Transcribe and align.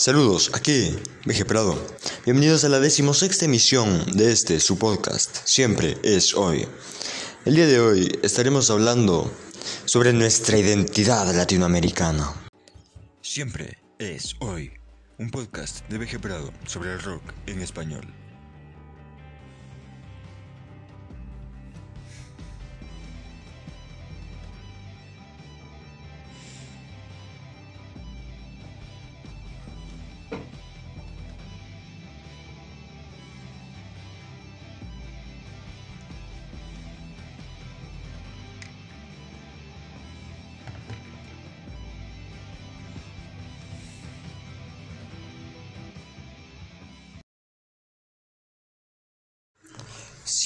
Saludos, 0.00 0.50
aquí, 0.54 0.96
Veje 1.26 1.44
Prado. 1.44 1.76
Bienvenidos 2.24 2.64
a 2.64 2.70
la 2.70 2.80
decimosexta 2.80 3.44
emisión 3.44 4.16
de 4.16 4.32
este, 4.32 4.58
su 4.58 4.78
podcast, 4.78 5.36
Siempre 5.44 5.98
es 6.02 6.32
hoy. 6.32 6.66
El 7.44 7.56
día 7.56 7.66
de 7.66 7.80
hoy 7.80 8.18
estaremos 8.22 8.70
hablando 8.70 9.30
sobre 9.84 10.14
nuestra 10.14 10.56
identidad 10.56 11.30
latinoamericana. 11.34 12.32
Siempre 13.20 13.76
es 13.98 14.36
hoy, 14.38 14.72
un 15.18 15.30
podcast 15.30 15.86
de 15.90 15.98
Veje 15.98 16.18
Prado 16.18 16.50
sobre 16.64 16.94
el 16.94 17.02
rock 17.02 17.34
en 17.46 17.60
español. 17.60 18.06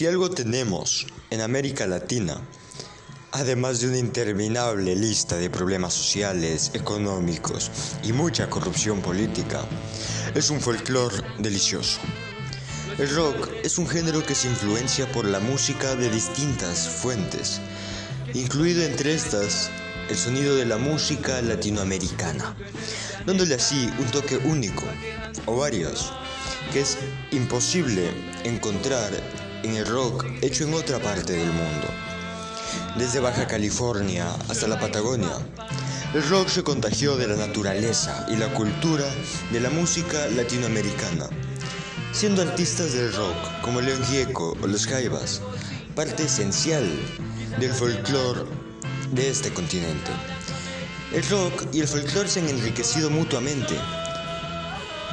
Si 0.04 0.08
algo 0.08 0.28
tenemos 0.28 1.06
en 1.30 1.40
América 1.40 1.86
Latina, 1.86 2.38
además 3.32 3.80
de 3.80 3.88
una 3.88 3.96
interminable 3.96 4.94
lista 4.94 5.36
de 5.36 5.48
problemas 5.48 5.94
sociales, 5.94 6.72
económicos 6.74 7.70
y 8.02 8.12
mucha 8.12 8.50
corrupción 8.50 9.00
política, 9.00 9.62
es 10.34 10.50
un 10.50 10.60
folclore 10.60 11.16
delicioso. 11.38 12.00
El 12.98 13.16
rock 13.16 13.48
es 13.62 13.78
un 13.78 13.88
género 13.88 14.22
que 14.22 14.34
se 14.34 14.46
influencia 14.46 15.10
por 15.10 15.24
la 15.24 15.40
música 15.40 15.96
de 15.96 16.10
distintas 16.10 16.86
fuentes, 16.86 17.62
incluido 18.34 18.82
entre 18.82 19.14
estas 19.14 19.70
el 20.10 20.18
sonido 20.18 20.54
de 20.54 20.66
la 20.66 20.76
música 20.76 21.40
latinoamericana, 21.40 22.54
dándole 23.24 23.54
así 23.54 23.88
un 23.98 24.10
toque 24.10 24.36
único, 24.36 24.84
o 25.46 25.56
varios, 25.56 26.12
que 26.74 26.80
es 26.80 26.98
imposible 27.30 28.10
encontrar 28.44 29.10
en 29.64 29.76
el 29.76 29.86
rock 29.86 30.26
hecho 30.42 30.64
en 30.64 30.74
otra 30.74 30.98
parte 30.98 31.32
del 31.32 31.50
mundo. 31.50 31.88
Desde 32.98 33.18
Baja 33.18 33.46
California 33.46 34.30
hasta 34.48 34.68
la 34.68 34.78
Patagonia, 34.78 35.32
el 36.12 36.28
rock 36.28 36.48
se 36.48 36.62
contagió 36.62 37.16
de 37.16 37.26
la 37.26 37.36
naturaleza 37.36 38.26
y 38.28 38.36
la 38.36 38.52
cultura 38.52 39.06
de 39.52 39.60
la 39.60 39.70
música 39.70 40.28
latinoamericana, 40.28 41.28
siendo 42.12 42.42
artistas 42.42 42.92
del 42.92 43.12
rock 43.14 43.36
como 43.62 43.80
León 43.80 44.04
Gieco 44.04 44.54
o 44.62 44.66
los 44.66 44.86
Jaivas 44.86 45.40
parte 45.94 46.24
esencial 46.24 46.86
del 47.58 47.72
folclore 47.72 48.42
de 49.12 49.30
este 49.30 49.50
continente. 49.52 50.10
El 51.12 51.26
rock 51.30 51.68
y 51.72 51.80
el 51.80 51.88
folclore 51.88 52.28
se 52.28 52.40
han 52.40 52.48
enriquecido 52.48 53.08
mutuamente, 53.08 53.74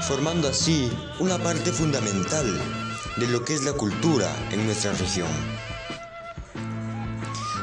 formando 0.08 0.50
así 0.50 0.92
una 1.20 1.38
parte 1.38 1.72
fundamental 1.72 2.60
de 3.18 3.28
lo 3.28 3.44
que 3.44 3.54
es 3.54 3.64
la 3.64 3.74
cultura 3.74 4.34
en 4.52 4.66
nuestra 4.66 4.94
región. 4.94 5.30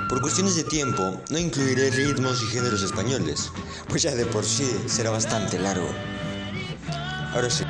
Por 0.08 0.22
cuestiones 0.22 0.56
de 0.56 0.64
tiempo, 0.64 1.20
no 1.30 1.38
incluiré 1.38 1.90
ritmos 1.90 2.42
y 2.42 2.46
géneros 2.46 2.82
españoles, 2.82 3.50
pues 3.88 4.02
ya 4.02 4.14
de 4.14 4.24
por 4.24 4.44
sí 4.44 4.68
será 4.86 5.10
bastante 5.10 5.58
largo. 5.58 5.88
Ahora 7.34 7.50
sí. 7.50 7.64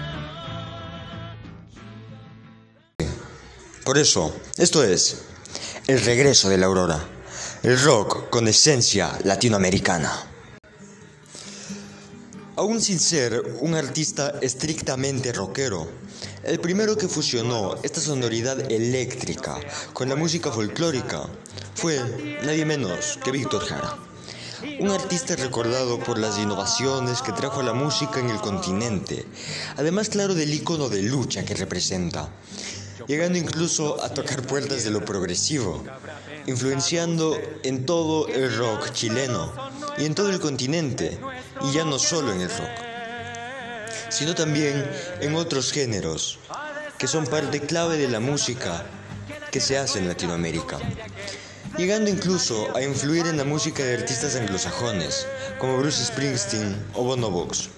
Por 3.85 3.99
eso, 3.99 4.35
esto 4.57 4.85
es 4.85 5.23
el 5.87 6.01
regreso 6.05 6.49
de 6.49 6.59
la 6.59 6.67
aurora, 6.67 7.03
el 7.63 7.81
rock 7.83 8.29
con 8.29 8.47
esencia 8.47 9.19
latinoamericana. 9.25 10.29
Aún 12.55 12.81
sin 12.81 13.01
ser 13.01 13.41
un 13.61 13.75
artista 13.75 14.35
estrictamente 14.43 15.33
rockero, 15.33 15.89
el 16.49 16.61
primero 16.61 16.97
que 16.97 17.09
fusionó 17.09 17.77
esta 17.83 18.01
sonoridad 18.01 18.73
eléctrica 18.73 19.61
con 19.93 20.09
la 20.09 20.17
música 20.17 20.51
folclórica 20.51 21.29
fue 21.75 22.01
nadie 22.43 22.65
menos 22.65 23.19
que 23.23 23.31
Víctor 23.31 23.67
Jara, 23.67 23.99
un 24.81 24.91
artista 24.91 25.37
recordado 25.37 25.99
por 25.99 26.19
las 26.19 26.39
innovaciones 26.39 27.21
que 27.21 27.33
trajo 27.33 27.61
a 27.61 27.65
la 27.65 27.75
música 27.75 28.21
en 28.21 28.31
el 28.31 28.41
continente, 28.41 29.27
además 29.77 30.09
claro 30.09 30.35
del 30.35 30.55
icono 30.55 30.89
de 30.89 31.03
lucha 31.03 31.45
que 31.45 31.55
representa, 31.55 32.31
llegando 33.07 33.37
incluso 33.37 34.03
a 34.03 34.09
tocar 34.15 34.43
puertas 34.43 34.85
de 34.85 34.91
lo 34.91 35.05
progresivo, 35.05 35.85
influenciando 36.47 37.37
en 37.63 37.85
todo 37.85 38.27
el 38.29 38.57
rock 38.57 38.93
chileno 38.93 39.53
y 39.99 40.07
en 40.07 40.15
todo 40.15 40.31
el 40.31 40.41
continente, 40.41 41.19
y 41.63 41.73
ya 41.73 41.85
no 41.85 41.99
solo 41.99 42.33
en 42.33 42.41
el 42.41 42.49
rock 42.49 42.88
sino 44.09 44.35
también 44.35 44.89
en 45.21 45.35
otros 45.35 45.73
géneros 45.73 46.39
que 46.99 47.07
son 47.07 47.27
parte 47.27 47.61
clave 47.61 47.97
de 47.97 48.09
la 48.09 48.21
música 48.21 48.85
que 49.51 49.61
se 49.61 49.79
hace 49.79 49.99
en 50.01 50.09
Latinoamérica, 50.09 50.79
llegando 51.77 52.11
incluso 52.11 52.75
a 52.77 52.83
influir 52.83 53.27
en 53.27 53.37
la 53.37 53.45
música 53.45 53.85
de 53.85 53.95
artistas 53.97 54.35
anglosajones 54.37 55.27
como 55.59 55.79
Bruce 55.79 56.05
Springsteen 56.05 56.77
o 56.95 57.05
Bono 57.05 57.31
Vox. 57.31 57.71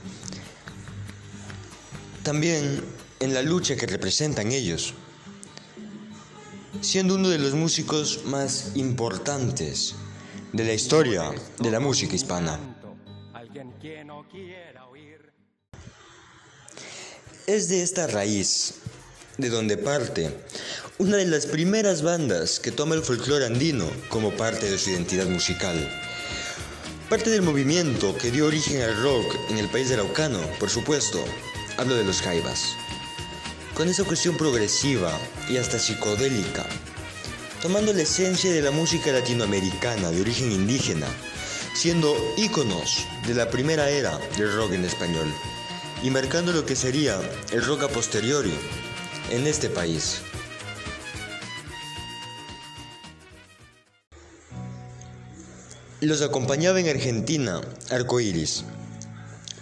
También 2.22 2.82
en 3.20 3.34
la 3.34 3.42
lucha 3.42 3.76
que 3.76 3.86
representan 3.86 4.52
ellos, 4.52 4.94
siendo 6.80 7.16
uno 7.16 7.28
de 7.28 7.38
los 7.38 7.54
músicos 7.54 8.24
más 8.24 8.72
importantes 8.74 9.94
de 10.52 10.64
la 10.64 10.72
historia 10.72 11.30
de 11.58 11.70
la 11.70 11.80
música 11.80 12.14
hispana. 12.14 12.58
Es 17.46 17.68
de 17.68 17.82
esta 17.82 18.06
raíz 18.06 18.74
de 19.38 19.48
donde 19.48 19.76
parte 19.76 20.30
una 20.98 21.16
de 21.16 21.26
las 21.26 21.46
primeras 21.46 22.02
bandas 22.02 22.60
que 22.60 22.70
toma 22.70 22.94
el 22.94 23.02
folclore 23.02 23.46
andino 23.46 23.90
como 24.08 24.30
parte 24.32 24.70
de 24.70 24.78
su 24.78 24.90
identidad 24.90 25.26
musical. 25.26 25.76
Parte 27.08 27.30
del 27.30 27.42
movimiento 27.42 28.16
que 28.18 28.30
dio 28.30 28.46
origen 28.46 28.82
al 28.82 29.02
rock 29.02 29.34
en 29.48 29.58
el 29.58 29.68
país 29.68 29.88
de 29.88 29.94
Araucano, 29.94 30.40
por 30.58 30.68
supuesto, 30.68 31.24
hablo 31.78 31.94
de 31.94 32.04
los 32.04 32.20
jaivas. 32.20 32.74
Con 33.74 33.88
esa 33.88 34.04
cuestión 34.04 34.36
progresiva 34.36 35.18
y 35.48 35.56
hasta 35.56 35.78
psicodélica, 35.78 36.66
tomando 37.62 37.92
la 37.92 38.02
esencia 38.02 38.52
de 38.52 38.62
la 38.62 38.70
música 38.70 39.10
latinoamericana 39.10 40.10
de 40.10 40.20
origen 40.20 40.52
indígena, 40.52 41.06
siendo 41.74 42.14
íconos 42.36 43.06
de 43.26 43.34
la 43.34 43.48
primera 43.48 43.88
era 43.88 44.18
del 44.36 44.54
rock 44.54 44.72
en 44.72 44.84
español 44.84 45.32
y 46.02 46.10
marcando 46.10 46.52
lo 46.52 46.64
que 46.64 46.76
sería 46.76 47.20
el 47.52 47.64
rock 47.64 47.84
a 47.84 47.88
posteriori 47.88 48.52
en 49.30 49.46
este 49.46 49.68
país. 49.68 50.22
Los 56.00 56.22
acompañaba 56.22 56.80
en 56.80 56.88
Argentina 56.88 57.60
Arcoiris, 57.90 58.64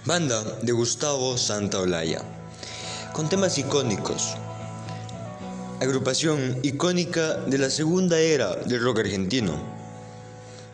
banda 0.05 0.45
de 0.63 0.71
Gustavo 0.71 1.37
Santaolalla, 1.37 2.23
con 3.13 3.29
temas 3.29 3.59
icónicos. 3.59 4.37
Agrupación 5.81 6.59
icónica 6.63 7.35
de 7.35 7.59
la 7.59 7.71
segunda 7.71 8.21
era 8.21 8.55
del 8.55 8.81
rock 8.83 9.01
argentino, 9.01 9.61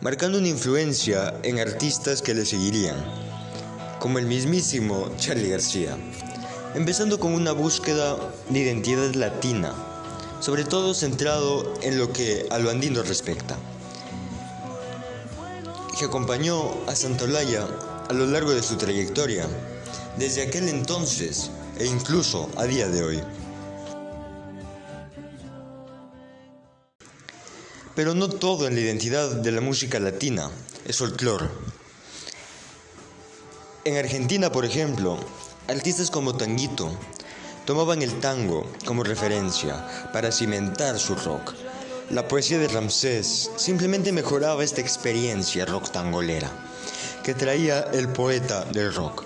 marcando 0.01 0.37
una 0.37 0.47
influencia 0.47 1.33
en 1.41 1.59
artistas 1.59 2.21
que 2.21 2.35
le 2.35 2.45
seguirían 2.45 3.24
como 3.99 4.19
el 4.19 4.25
mismísimo 4.25 5.09
Charlie 5.17 5.49
García, 5.49 5.97
empezando 6.73 7.19
con 7.19 7.33
una 7.33 7.51
búsqueda 7.51 8.17
de 8.49 8.59
identidad 8.59 9.13
latina, 9.13 9.73
sobre 10.39 10.63
todo 10.63 10.93
centrado 10.93 11.73
en 11.81 11.97
lo 11.97 12.11
que 12.11 12.45
a 12.51 12.59
lo 12.59 12.69
andino 12.69 13.01
respecta, 13.03 13.57
que 15.97 16.05
acompañó 16.05 16.71
a 16.87 16.95
Santolaya 16.95 17.67
a 18.09 18.13
lo 18.13 18.27
largo 18.27 18.51
de 18.51 18.61
su 18.61 18.75
trayectoria, 18.75 19.47
desde 20.17 20.43
aquel 20.43 20.69
entonces 20.69 21.49
e 21.77 21.85
incluso 21.85 22.49
a 22.57 22.65
día 22.65 22.87
de 22.87 23.03
hoy. 23.03 23.23
Pero 27.95 28.13
no 28.13 28.27
todo 28.27 28.67
en 28.67 28.75
la 28.75 28.81
identidad 28.81 29.31
de 29.31 29.51
la 29.53 29.61
música 29.61 29.99
latina 29.99 30.51
es 30.85 30.97
folclore. 30.97 31.47
En 33.85 33.97
Argentina, 33.97 34.51
por 34.51 34.65
ejemplo, 34.65 35.15
artistas 35.67 36.09
como 36.09 36.35
Tanguito 36.35 36.91
tomaban 37.65 38.01
el 38.01 38.19
tango 38.19 38.65
como 38.83 39.03
referencia 39.03 39.87
para 40.11 40.31
cimentar 40.31 40.97
su 40.97 41.13
rock. 41.13 41.53
La 42.09 42.27
poesía 42.27 42.57
de 42.57 42.67
Ramsés 42.67 43.51
simplemente 43.57 44.11
mejoraba 44.11 44.63
esta 44.63 44.81
experiencia 44.81 45.67
rock 45.67 45.91
tangolera 45.91 46.49
que 47.23 47.35
traía 47.35 47.81
el 47.93 48.07
poeta 48.07 48.65
del 48.65 48.91
rock. 48.91 49.23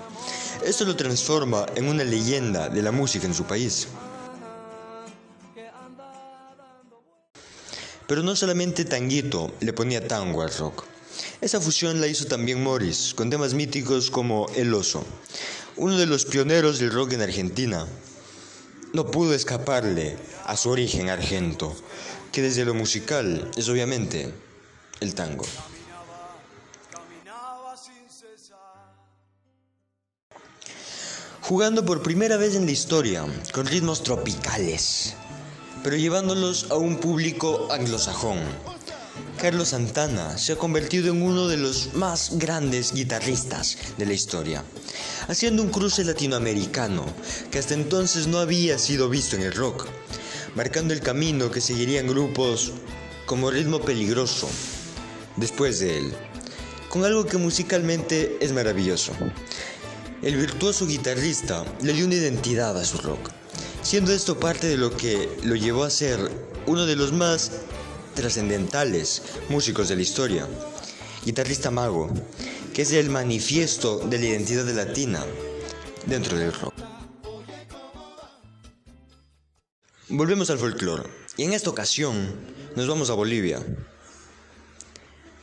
Esto 0.65 0.83
lo 0.83 0.97
transforma 0.97 1.65
en 1.77 1.87
una 1.87 2.03
leyenda 2.03 2.67
de 2.67 2.81
la 2.81 2.91
música 2.91 3.27
en 3.27 3.33
su 3.33 3.45
país. 3.45 3.87
Pero 8.07 8.23
no 8.23 8.35
solamente 8.35 8.83
Tanguito 8.83 9.53
le 9.61 9.71
ponía 9.71 10.05
tango 10.05 10.41
al 10.41 10.53
rock. 10.53 10.83
Esa 11.41 11.61
fusión 11.61 12.01
la 12.01 12.07
hizo 12.07 12.25
también 12.25 12.61
Morris, 12.61 13.13
con 13.15 13.29
temas 13.29 13.53
míticos 13.53 14.11
como 14.11 14.47
El 14.55 14.73
Oso, 14.73 15.05
uno 15.77 15.97
de 15.97 16.05
los 16.05 16.25
pioneros 16.25 16.79
del 16.79 16.91
rock 16.91 17.13
en 17.13 17.21
Argentina. 17.21 17.87
No 18.91 19.09
pudo 19.09 19.33
escaparle 19.33 20.17
a 20.45 20.57
su 20.57 20.69
origen 20.69 21.07
argento, 21.07 21.73
que 22.33 22.41
desde 22.41 22.65
lo 22.65 22.73
musical 22.73 23.49
es 23.55 23.69
obviamente 23.69 24.33
el 24.99 25.15
tango. 25.15 25.45
Jugando 31.39 31.85
por 31.85 32.03
primera 32.03 32.35
vez 32.35 32.55
en 32.55 32.65
la 32.65 32.71
historia 32.71 33.25
con 33.53 33.65
ritmos 33.65 34.03
tropicales, 34.03 35.15
pero 35.85 35.95
llevándolos 35.95 36.69
a 36.69 36.75
un 36.75 36.97
público 36.97 37.69
anglosajón. 37.71 38.39
Carlos 39.41 39.69
Santana 39.69 40.37
se 40.37 40.51
ha 40.51 40.55
convertido 40.57 41.11
en 41.13 41.21
uno 41.21 41.47
de 41.47 41.55
los 41.55 41.93
más 41.93 42.37
grandes 42.37 42.91
guitarristas 42.91 43.77
de 43.97 44.05
la 44.05 44.11
historia, 44.11 44.65
haciendo 45.29 45.63
un 45.63 45.69
cruce 45.69 46.03
latinoamericano 46.03 47.05
que 47.49 47.57
hasta 47.57 47.73
entonces 47.73 48.27
no 48.27 48.39
había 48.39 48.77
sido 48.77 49.07
visto 49.07 49.37
en 49.37 49.43
el 49.43 49.53
rock, 49.53 49.87
marcando 50.55 50.93
el 50.93 50.99
camino 50.99 51.49
que 51.51 51.61
seguirían 51.61 52.07
grupos 52.07 52.73
como 53.25 53.49
Ritmo 53.49 53.79
Peligroso 53.79 54.49
después 55.37 55.79
de 55.79 55.99
él, 55.99 56.13
con 56.89 57.05
algo 57.05 57.25
que 57.25 57.37
musicalmente 57.37 58.37
es 58.41 58.51
maravilloso. 58.51 59.13
El 60.21 60.35
virtuoso 60.35 60.85
guitarrista 60.85 61.63
le 61.81 61.93
dio 61.93 62.05
una 62.05 62.15
identidad 62.15 62.77
a 62.77 62.83
su 62.83 62.97
rock 62.97 63.31
siendo 63.81 64.11
esto 64.11 64.39
parte 64.39 64.67
de 64.67 64.77
lo 64.77 64.95
que 64.95 65.29
lo 65.43 65.55
llevó 65.55 65.83
a 65.83 65.89
ser 65.89 66.19
uno 66.67 66.85
de 66.85 66.95
los 66.95 67.13
más 67.13 67.51
trascendentales 68.19 69.21
músicos 69.49 69.89
de 69.89 69.95
la 69.95 70.01
historia. 70.01 70.47
Guitarrista 71.25 71.71
mago, 71.71 72.09
que 72.73 72.81
es 72.81 72.91
el 72.91 73.09
manifiesto 73.09 73.99
de 73.99 74.19
la 74.19 74.25
identidad 74.25 74.67
latina 74.67 75.23
dentro 76.05 76.37
del 76.37 76.53
rock. 76.53 76.73
Volvemos 80.09 80.49
al 80.49 80.59
folclore, 80.59 81.09
y 81.37 81.43
en 81.43 81.53
esta 81.53 81.69
ocasión 81.69 82.35
nos 82.75 82.87
vamos 82.87 83.09
a 83.09 83.13
Bolivia, 83.13 83.65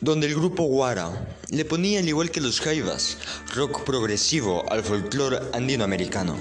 donde 0.00 0.26
el 0.26 0.34
grupo 0.34 0.64
Guara 0.64 1.37
le 1.49 1.64
ponía, 1.64 2.00
al 2.00 2.08
igual 2.08 2.31
que 2.31 2.40
los 2.40 2.61
Jaivas, 2.61 3.17
rock 3.55 3.84
progresivo 3.84 4.70
al 4.70 4.82
folclore 4.82 5.40
andino-americano 5.52 6.37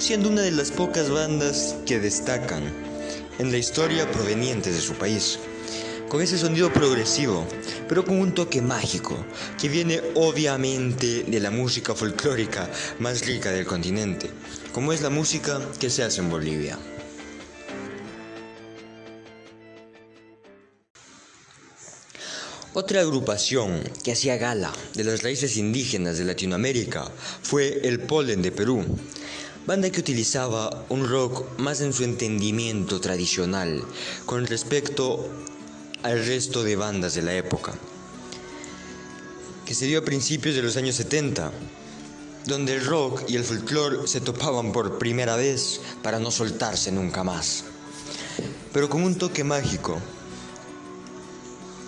siendo 0.00 0.30
una 0.30 0.40
de 0.40 0.50
las 0.50 0.70
pocas 0.70 1.10
bandas 1.10 1.76
que 1.86 2.00
destacan 2.00 2.62
en 3.38 3.52
la 3.52 3.58
historia 3.58 4.10
proveniente 4.10 4.72
de 4.72 4.80
su 4.80 4.94
país. 4.94 5.38
Con 6.10 6.20
ese 6.20 6.36
sonido 6.38 6.72
progresivo, 6.72 7.46
pero 7.88 8.04
con 8.04 8.18
un 8.18 8.34
toque 8.34 8.60
mágico, 8.60 9.16
que 9.60 9.68
viene 9.68 10.02
obviamente 10.16 11.22
de 11.22 11.38
la 11.38 11.52
música 11.52 11.94
folclórica 11.94 12.68
más 12.98 13.24
rica 13.24 13.52
del 13.52 13.64
continente, 13.64 14.28
como 14.72 14.92
es 14.92 15.02
la 15.02 15.08
música 15.08 15.60
que 15.78 15.88
se 15.88 16.02
hace 16.02 16.20
en 16.20 16.28
Bolivia. 16.28 16.76
Otra 22.74 23.02
agrupación 23.02 23.80
que 24.02 24.10
hacía 24.10 24.36
gala 24.36 24.72
de 24.94 25.04
las 25.04 25.22
raíces 25.22 25.56
indígenas 25.56 26.18
de 26.18 26.24
Latinoamérica 26.24 27.08
fue 27.42 27.86
el 27.86 28.00
Polen 28.00 28.42
de 28.42 28.50
Perú, 28.50 28.84
banda 29.64 29.90
que 29.90 30.00
utilizaba 30.00 30.86
un 30.88 31.08
rock 31.08 31.56
más 31.60 31.80
en 31.80 31.92
su 31.92 32.02
entendimiento 32.02 33.00
tradicional 33.00 33.84
con 34.26 34.44
respecto 34.48 35.30
al 36.02 36.24
resto 36.24 36.62
de 36.62 36.76
bandas 36.76 37.14
de 37.14 37.22
la 37.22 37.34
época, 37.34 37.72
que 39.66 39.74
se 39.74 39.86
dio 39.86 39.98
a 39.98 40.04
principios 40.04 40.54
de 40.54 40.62
los 40.62 40.76
años 40.76 40.96
70, 40.96 41.52
donde 42.46 42.74
el 42.74 42.84
rock 42.84 43.22
y 43.28 43.36
el 43.36 43.44
folclore 43.44 44.08
se 44.08 44.20
topaban 44.20 44.72
por 44.72 44.98
primera 44.98 45.36
vez 45.36 45.80
para 46.02 46.18
no 46.18 46.30
soltarse 46.30 46.90
nunca 46.90 47.22
más, 47.22 47.64
pero 48.72 48.88
con 48.88 49.02
un 49.02 49.16
toque 49.16 49.44
mágico, 49.44 50.00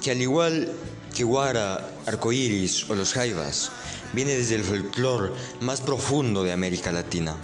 que 0.02 0.10
al 0.10 0.20
igual 0.20 0.70
que 1.14 1.24
Guara, 1.24 1.90
Arcoiris 2.06 2.88
o 2.90 2.94
los 2.94 3.12
Jaivas, 3.12 3.70
viene 4.12 4.36
desde 4.36 4.56
el 4.56 4.64
folclore 4.64 5.32
más 5.60 5.80
profundo 5.80 6.42
de 6.42 6.52
América 6.52 6.92
Latina. 6.92 7.36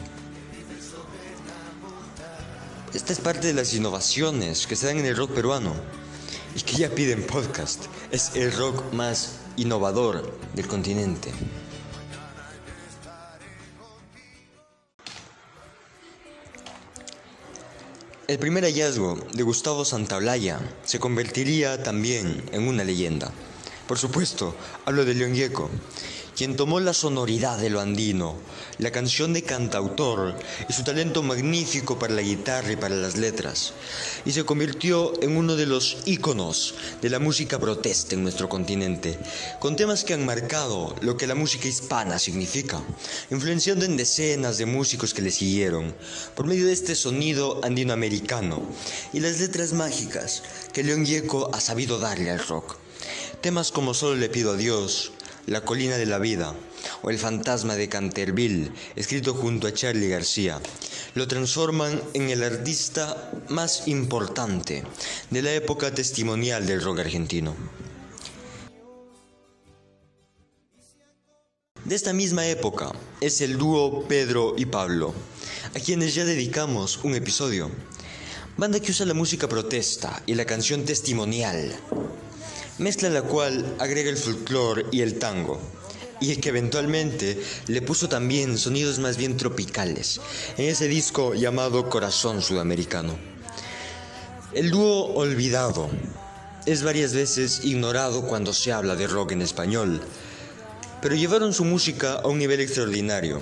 Esta 2.94 3.12
es 3.12 3.20
parte 3.20 3.46
de 3.46 3.54
las 3.54 3.74
innovaciones 3.74 4.66
que 4.66 4.74
se 4.74 4.86
dan 4.86 4.98
en 4.98 5.06
el 5.06 5.16
rock 5.16 5.32
peruano 5.32 5.74
y 6.58 6.62
que 6.62 6.76
ya 6.76 6.90
piden 6.90 7.22
podcast. 7.22 7.84
Es 8.10 8.34
el 8.34 8.52
rock 8.52 8.92
más 8.92 9.36
innovador 9.56 10.36
del 10.54 10.66
continente. 10.66 11.30
El 18.26 18.40
primer 18.40 18.64
hallazgo 18.64 19.16
de 19.32 19.42
Gustavo 19.44 19.84
Santaolalla 19.84 20.58
se 20.84 20.98
convertiría 20.98 21.80
también 21.84 22.42
en 22.50 22.66
una 22.66 22.82
leyenda. 22.82 23.32
Por 23.86 23.96
supuesto, 23.96 24.56
hablo 24.84 25.04
de 25.04 25.14
León 25.14 25.34
Gieco, 25.34 25.70
quien 26.38 26.54
tomó 26.54 26.78
la 26.78 26.94
sonoridad 26.94 27.58
de 27.58 27.68
lo 27.68 27.80
andino, 27.80 28.36
la 28.78 28.92
canción 28.92 29.32
de 29.32 29.42
cantautor 29.42 30.36
y 30.68 30.72
su 30.72 30.84
talento 30.84 31.24
magnífico 31.24 31.98
para 31.98 32.14
la 32.14 32.22
guitarra 32.22 32.70
y 32.70 32.76
para 32.76 32.94
las 32.94 33.16
letras, 33.16 33.72
y 34.24 34.30
se 34.30 34.44
convirtió 34.44 35.20
en 35.20 35.36
uno 35.36 35.56
de 35.56 35.66
los 35.66 35.96
íconos 36.04 36.76
de 37.02 37.10
la 37.10 37.18
música 37.18 37.58
protesta 37.58 38.14
en 38.14 38.22
nuestro 38.22 38.48
continente, 38.48 39.18
con 39.58 39.74
temas 39.74 40.04
que 40.04 40.14
han 40.14 40.24
marcado 40.24 40.94
lo 41.00 41.16
que 41.16 41.26
la 41.26 41.34
música 41.34 41.66
hispana 41.66 42.20
significa, 42.20 42.80
influenciando 43.32 43.84
en 43.84 43.96
decenas 43.96 44.58
de 44.58 44.66
músicos 44.66 45.14
que 45.14 45.22
le 45.22 45.32
siguieron, 45.32 45.92
por 46.36 46.46
medio 46.46 46.66
de 46.66 46.72
este 46.72 46.94
sonido 46.94 47.58
andinoamericano 47.64 48.62
y 49.12 49.18
las 49.18 49.40
letras 49.40 49.72
mágicas 49.72 50.44
que 50.72 50.84
León 50.84 51.04
Gieco 51.04 51.50
ha 51.52 51.58
sabido 51.58 51.98
darle 51.98 52.30
al 52.30 52.46
rock. 52.46 52.76
Temas 53.40 53.72
como 53.72 53.94
Solo 53.94 54.16
le 54.16 54.28
pido 54.28 54.52
a 54.52 54.56
Dios, 54.56 55.12
la 55.48 55.62
colina 55.62 55.96
de 55.96 56.06
la 56.06 56.18
vida 56.18 56.54
o 57.02 57.10
El 57.10 57.18
fantasma 57.18 57.74
de 57.74 57.88
Canterville, 57.88 58.70
escrito 58.96 59.34
junto 59.34 59.66
a 59.66 59.72
Charlie 59.72 60.08
García, 60.08 60.60
lo 61.14 61.26
transforman 61.26 62.00
en 62.12 62.28
el 62.30 62.42
artista 62.42 63.32
más 63.48 63.88
importante 63.88 64.84
de 65.30 65.42
la 65.42 65.52
época 65.52 65.92
testimonial 65.92 66.66
del 66.66 66.82
rock 66.82 67.00
argentino. 67.00 67.56
De 71.84 71.94
esta 71.94 72.12
misma 72.12 72.46
época 72.46 72.92
es 73.22 73.40
el 73.40 73.56
dúo 73.56 74.06
Pedro 74.06 74.54
y 74.58 74.66
Pablo, 74.66 75.14
a 75.74 75.80
quienes 75.80 76.14
ya 76.14 76.26
dedicamos 76.26 77.00
un 77.02 77.14
episodio. 77.14 77.70
Banda 78.58 78.80
que 78.80 78.90
usa 78.90 79.06
la 79.06 79.14
música 79.14 79.48
protesta 79.48 80.22
y 80.26 80.34
la 80.34 80.44
canción 80.44 80.84
testimonial 80.84 81.74
mezcla 82.78 83.10
la 83.10 83.22
cual 83.22 83.76
agrega 83.78 84.10
el 84.10 84.16
folclore 84.16 84.86
y 84.92 85.00
el 85.00 85.18
tango, 85.18 85.60
y 86.20 86.36
que 86.36 86.48
eventualmente 86.48 87.40
le 87.66 87.82
puso 87.82 88.08
también 88.08 88.58
sonidos 88.58 88.98
más 88.98 89.16
bien 89.16 89.36
tropicales 89.36 90.20
en 90.56 90.66
ese 90.66 90.88
disco 90.88 91.34
llamado 91.34 91.88
Corazón 91.88 92.42
Sudamericano. 92.42 93.18
El 94.54 94.70
dúo 94.70 95.14
Olvidado 95.14 95.90
es 96.66 96.82
varias 96.82 97.14
veces 97.14 97.60
ignorado 97.64 98.22
cuando 98.22 98.52
se 98.52 98.72
habla 98.72 98.96
de 98.96 99.06
rock 99.06 99.32
en 99.32 99.42
español, 99.42 100.00
pero 101.02 101.14
llevaron 101.14 101.52
su 101.52 101.64
música 101.64 102.14
a 102.14 102.28
un 102.28 102.38
nivel 102.38 102.60
extraordinario, 102.60 103.40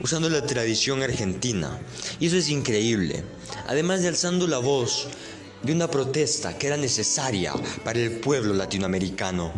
usando 0.00 0.28
la 0.28 0.46
tradición 0.46 1.02
argentina, 1.02 1.78
y 2.20 2.26
eso 2.26 2.36
es 2.36 2.48
increíble, 2.48 3.24
además 3.66 4.02
de 4.02 4.08
alzando 4.08 4.46
la 4.46 4.58
voz 4.58 5.08
de 5.66 5.72
una 5.72 5.90
protesta 5.90 6.56
que 6.56 6.68
era 6.68 6.76
necesaria 6.76 7.52
para 7.82 7.98
el 7.98 8.20
pueblo 8.20 8.54
latinoamericano. 8.54 9.52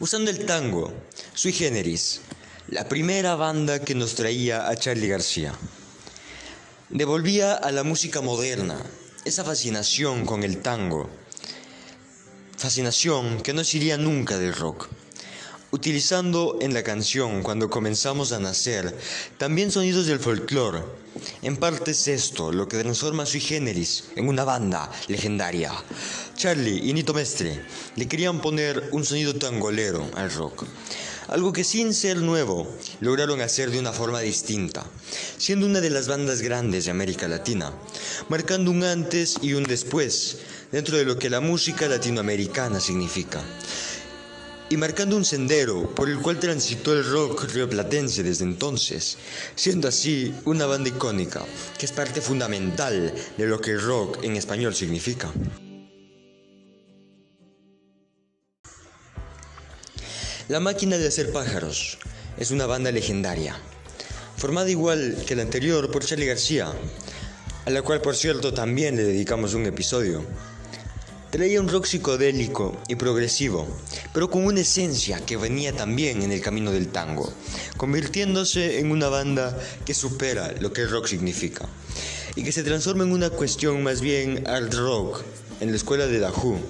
Usando 0.00 0.32
el 0.32 0.44
tango, 0.44 0.92
Sui 1.34 1.52
Generis, 1.52 2.20
la 2.66 2.88
primera 2.88 3.36
banda 3.36 3.78
que 3.78 3.94
nos 3.94 4.16
traía 4.16 4.68
a 4.68 4.74
Charlie 4.74 5.06
García, 5.06 5.54
devolvía 6.88 7.54
a 7.54 7.70
la 7.70 7.84
música 7.84 8.20
moderna 8.20 8.82
esa 9.24 9.44
fascinación 9.44 10.26
con 10.26 10.42
el 10.42 10.58
tango, 10.58 11.08
fascinación 12.56 13.40
que 13.42 13.52
no 13.52 13.62
se 13.62 13.76
iría 13.76 13.96
nunca 13.98 14.36
del 14.36 14.52
rock. 14.52 14.88
Utilizando 15.70 16.58
en 16.60 16.72
la 16.72 16.82
canción 16.82 17.42
cuando 17.42 17.68
comenzamos 17.68 18.32
a 18.32 18.38
nacer 18.38 18.96
también 19.36 19.70
sonidos 19.70 20.06
del 20.06 20.18
folclore. 20.18 20.82
En 21.42 21.56
parte 21.56 21.90
es 21.90 22.08
esto 22.08 22.52
lo 22.52 22.68
que 22.68 22.78
transforma 22.78 23.24
a 23.24 23.26
Sui 23.26 23.40
Generis 23.40 24.04
en 24.16 24.28
una 24.28 24.44
banda 24.44 24.90
legendaria. 25.08 25.72
Charlie 26.36 26.88
y 26.88 26.92
Nito 26.92 27.12
Mestre 27.12 27.60
le 27.96 28.08
querían 28.08 28.40
poner 28.40 28.88
un 28.92 29.04
sonido 29.04 29.34
tangolero 29.34 30.08
al 30.14 30.32
rock, 30.32 30.64
algo 31.26 31.52
que 31.52 31.64
sin 31.64 31.92
ser 31.92 32.18
nuevo 32.18 32.66
lograron 33.00 33.40
hacer 33.40 33.70
de 33.70 33.80
una 33.80 33.92
forma 33.92 34.20
distinta, 34.20 34.86
siendo 35.36 35.66
una 35.66 35.80
de 35.80 35.90
las 35.90 36.08
bandas 36.08 36.40
grandes 36.40 36.84
de 36.84 36.92
América 36.92 37.28
Latina, 37.28 37.72
marcando 38.28 38.70
un 38.70 38.84
antes 38.84 39.36
y 39.42 39.54
un 39.54 39.64
después 39.64 40.38
dentro 40.70 40.96
de 40.96 41.04
lo 41.04 41.18
que 41.18 41.28
la 41.28 41.40
música 41.40 41.88
latinoamericana 41.88 42.80
significa 42.80 43.42
y 44.70 44.76
marcando 44.76 45.16
un 45.16 45.24
sendero 45.24 45.94
por 45.94 46.08
el 46.08 46.18
cual 46.18 46.38
transitó 46.38 46.92
el 46.92 47.04
rock 47.04 47.44
rioplatense 47.52 48.22
desde 48.22 48.44
entonces, 48.44 49.16
siendo 49.54 49.88
así 49.88 50.34
una 50.44 50.66
banda 50.66 50.90
icónica 50.90 51.44
que 51.78 51.86
es 51.86 51.92
parte 51.92 52.20
fundamental 52.20 53.14
de 53.36 53.46
lo 53.46 53.60
que 53.60 53.72
el 53.72 53.80
rock 53.80 54.22
en 54.22 54.36
español 54.36 54.74
significa. 54.74 55.32
La 60.48 60.60
máquina 60.60 60.96
de 60.96 61.08
hacer 61.08 61.30
pájaros 61.32 61.98
es 62.38 62.50
una 62.50 62.66
banda 62.66 62.90
legendaria, 62.90 63.54
formada 64.36 64.70
igual 64.70 65.22
que 65.26 65.36
la 65.36 65.42
anterior 65.42 65.90
por 65.90 66.04
Charlie 66.04 66.26
García, 66.26 66.72
a 67.66 67.70
la 67.70 67.82
cual 67.82 68.00
por 68.00 68.16
cierto 68.16 68.54
también 68.54 68.96
le 68.96 69.04
dedicamos 69.04 69.52
un 69.52 69.66
episodio. 69.66 70.24
Traía 71.30 71.60
un 71.60 71.68
rock 71.68 71.84
psicodélico 71.84 72.74
y 72.88 72.94
progresivo, 72.94 73.68
pero 74.14 74.30
con 74.30 74.46
una 74.46 74.60
esencia 74.60 75.20
que 75.26 75.36
venía 75.36 75.76
también 75.76 76.22
en 76.22 76.32
el 76.32 76.40
camino 76.40 76.72
del 76.72 76.88
tango, 76.88 77.30
convirtiéndose 77.76 78.78
en 78.78 78.90
una 78.90 79.08
banda 79.08 79.54
que 79.84 79.92
supera 79.92 80.54
lo 80.58 80.72
que 80.72 80.82
el 80.82 80.90
rock 80.90 81.06
significa 81.06 81.66
y 82.34 82.44
que 82.44 82.52
se 82.52 82.62
transforma 82.62 83.04
en 83.04 83.12
una 83.12 83.28
cuestión 83.28 83.82
más 83.82 84.00
bien 84.00 84.48
art 84.48 84.72
rock 84.72 85.22
en 85.60 85.70
la 85.70 85.76
escuela 85.76 86.06
de 86.06 86.18
Who, 86.18 86.60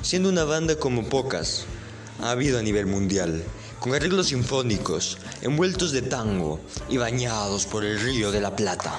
siendo 0.00 0.30
una 0.30 0.44
banda 0.44 0.78
como 0.78 1.06
pocas 1.10 1.66
ha 2.22 2.30
habido 2.30 2.58
a 2.58 2.62
nivel 2.62 2.86
mundial, 2.86 3.44
con 3.80 3.94
arreglos 3.94 4.28
sinfónicos, 4.28 5.18
envueltos 5.42 5.92
de 5.92 6.00
tango 6.00 6.58
y 6.88 6.96
bañados 6.96 7.66
por 7.66 7.84
el 7.84 8.00
río 8.00 8.32
de 8.32 8.40
la 8.40 8.56
Plata. 8.56 8.98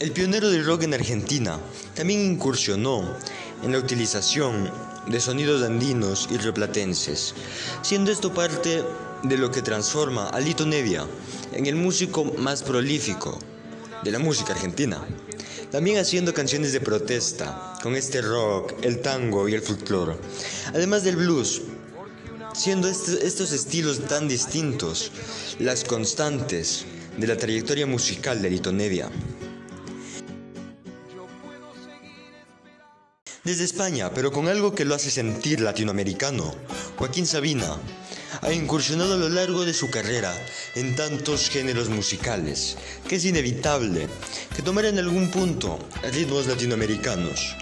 El 0.00 0.12
pionero 0.12 0.48
del 0.48 0.64
rock 0.64 0.84
en 0.84 0.94
Argentina 0.94 1.60
también 1.94 2.22
incursionó 2.22 3.18
en 3.62 3.72
la 3.72 3.78
utilización 3.78 4.72
de 5.06 5.20
sonidos 5.20 5.62
andinos 5.62 6.26
y 6.30 6.38
rioplatenses, 6.38 7.34
siendo 7.82 8.10
esto 8.10 8.32
parte 8.32 8.82
de 9.22 9.36
lo 9.36 9.50
que 9.50 9.60
transforma 9.60 10.30
a 10.30 10.40
Lito 10.40 10.64
Nevia 10.64 11.06
en 11.52 11.66
el 11.66 11.74
músico 11.74 12.24
más 12.24 12.62
prolífico 12.62 13.38
de 14.02 14.10
la 14.10 14.18
música 14.18 14.54
argentina. 14.54 15.06
También 15.70 15.98
haciendo 15.98 16.32
canciones 16.32 16.72
de 16.72 16.80
protesta 16.80 17.74
con 17.82 17.94
este 17.94 18.22
rock, 18.22 18.72
el 18.80 19.02
tango 19.02 19.50
y 19.50 19.54
el 19.54 19.60
folclore, 19.60 20.16
además 20.68 21.04
del 21.04 21.16
blues, 21.16 21.60
siendo 22.54 22.88
estos 22.88 23.52
estilos 23.52 24.00
tan 24.08 24.28
distintos 24.28 25.12
las 25.58 25.84
constantes 25.84 26.86
de 27.18 27.26
la 27.26 27.36
trayectoria 27.36 27.86
musical 27.86 28.40
de 28.40 28.48
Lito 28.48 28.72
Nevia. 28.72 29.10
Desde 33.42 33.64
España, 33.64 34.10
pero 34.14 34.30
con 34.30 34.48
algo 34.48 34.74
que 34.74 34.84
lo 34.84 34.94
hace 34.94 35.10
sentir 35.10 35.60
latinoamericano, 35.60 36.54
Joaquín 36.96 37.26
Sabina 37.26 37.74
ha 38.42 38.52
incursionado 38.52 39.14
a 39.14 39.16
lo 39.16 39.30
largo 39.30 39.64
de 39.64 39.72
su 39.72 39.88
carrera 39.88 40.30
en 40.74 40.94
tantos 40.94 41.48
géneros 41.48 41.88
musicales 41.88 42.76
que 43.08 43.16
es 43.16 43.24
inevitable 43.24 44.08
que 44.54 44.60
tomara 44.60 44.90
en 44.90 44.98
algún 44.98 45.30
punto 45.30 45.78
ritmos 46.12 46.48
latinoamericanos, 46.48 47.56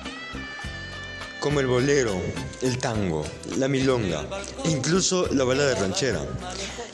como 1.38 1.60
el 1.60 1.68
bolero, 1.68 2.20
el 2.60 2.78
tango, 2.78 3.24
la 3.56 3.68
milonga 3.68 4.26
incluso 4.64 5.32
la 5.32 5.44
balada 5.44 5.76
ranchera, 5.76 6.26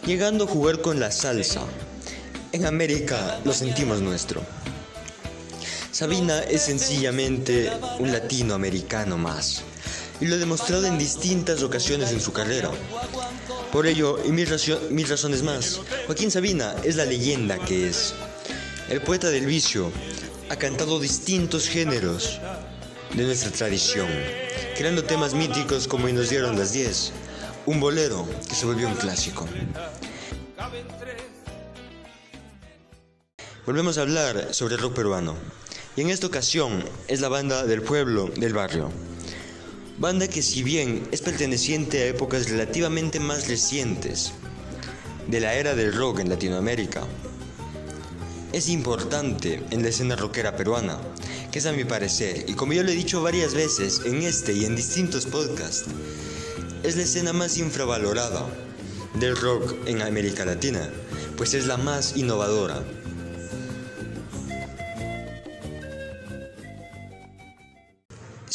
llegando 0.05 0.45
a 0.45 0.49
jugar 0.49 0.83
con 0.83 1.00
la 1.00 1.11
salsa. 1.11 1.62
En 2.53 2.67
América 2.67 3.41
lo 3.47 3.55
sentimos 3.55 4.03
nuestro. 4.03 4.43
Sabina 5.94 6.40
es 6.40 6.62
sencillamente 6.62 7.70
un 8.00 8.10
latinoamericano 8.10 9.16
más, 9.16 9.62
y 10.20 10.26
lo 10.26 10.34
ha 10.34 10.38
demostrado 10.38 10.86
en 10.86 10.98
distintas 10.98 11.62
ocasiones 11.62 12.10
en 12.10 12.20
su 12.20 12.32
carrera. 12.32 12.72
Por 13.70 13.86
ello, 13.86 14.18
y 14.24 14.32
mil, 14.32 14.48
razones 14.48 15.44
más, 15.44 15.80
Joaquín 16.06 16.32
Sabina 16.32 16.74
es 16.82 16.96
la 16.96 17.04
leyenda 17.04 17.60
que 17.60 17.88
es. 17.88 18.12
El 18.88 19.02
poeta 19.02 19.30
del 19.30 19.46
vicio 19.46 19.92
ha 20.50 20.56
cantado 20.56 20.98
distintos 20.98 21.68
géneros 21.68 22.40
de 23.14 23.22
nuestra 23.22 23.52
tradición, 23.52 24.08
creando 24.76 25.04
temas 25.04 25.32
míticos 25.32 25.86
como 25.86 26.08
Y 26.08 26.12
nos 26.12 26.28
dieron 26.28 26.58
las 26.58 26.72
10, 26.72 27.12
un 27.66 27.78
bolero 27.78 28.28
que 28.48 28.56
se 28.56 28.66
volvió 28.66 28.88
un 28.88 28.96
clásico. 28.96 29.46
Volvemos 33.64 33.96
a 33.96 34.00
hablar 34.00 34.52
sobre 34.52 34.74
el 34.74 34.80
rock 34.80 34.94
peruano. 34.94 35.63
Y 35.96 36.00
en 36.00 36.10
esta 36.10 36.26
ocasión 36.26 36.84
es 37.06 37.20
la 37.20 37.28
banda 37.28 37.64
del 37.64 37.82
pueblo, 37.82 38.26
del 38.36 38.52
barrio. 38.52 38.90
Banda 39.98 40.26
que 40.26 40.42
si 40.42 40.64
bien 40.64 41.06
es 41.12 41.20
perteneciente 41.20 42.02
a 42.02 42.06
épocas 42.06 42.50
relativamente 42.50 43.20
más 43.20 43.46
recientes 43.46 44.32
de 45.28 45.38
la 45.38 45.54
era 45.54 45.76
del 45.76 45.94
rock 45.94 46.18
en 46.18 46.30
Latinoamérica, 46.30 47.06
es 48.52 48.68
importante 48.68 49.62
en 49.70 49.82
la 49.82 49.88
escena 49.90 50.16
rockera 50.16 50.56
peruana, 50.56 50.98
que 51.52 51.60
es 51.60 51.66
a 51.66 51.72
mi 51.72 51.84
parecer, 51.84 52.44
y 52.48 52.54
como 52.54 52.72
yo 52.72 52.82
lo 52.82 52.90
he 52.90 52.94
dicho 52.96 53.22
varias 53.22 53.54
veces 53.54 54.02
en 54.04 54.22
este 54.22 54.52
y 54.52 54.64
en 54.64 54.74
distintos 54.74 55.26
podcasts, 55.26 55.84
es 56.82 56.96
la 56.96 57.04
escena 57.04 57.32
más 57.32 57.56
infravalorada 57.56 58.46
del 59.20 59.36
rock 59.36 59.74
en 59.86 60.02
América 60.02 60.44
Latina, 60.44 60.90
pues 61.36 61.54
es 61.54 61.66
la 61.66 61.76
más 61.76 62.16
innovadora, 62.16 62.82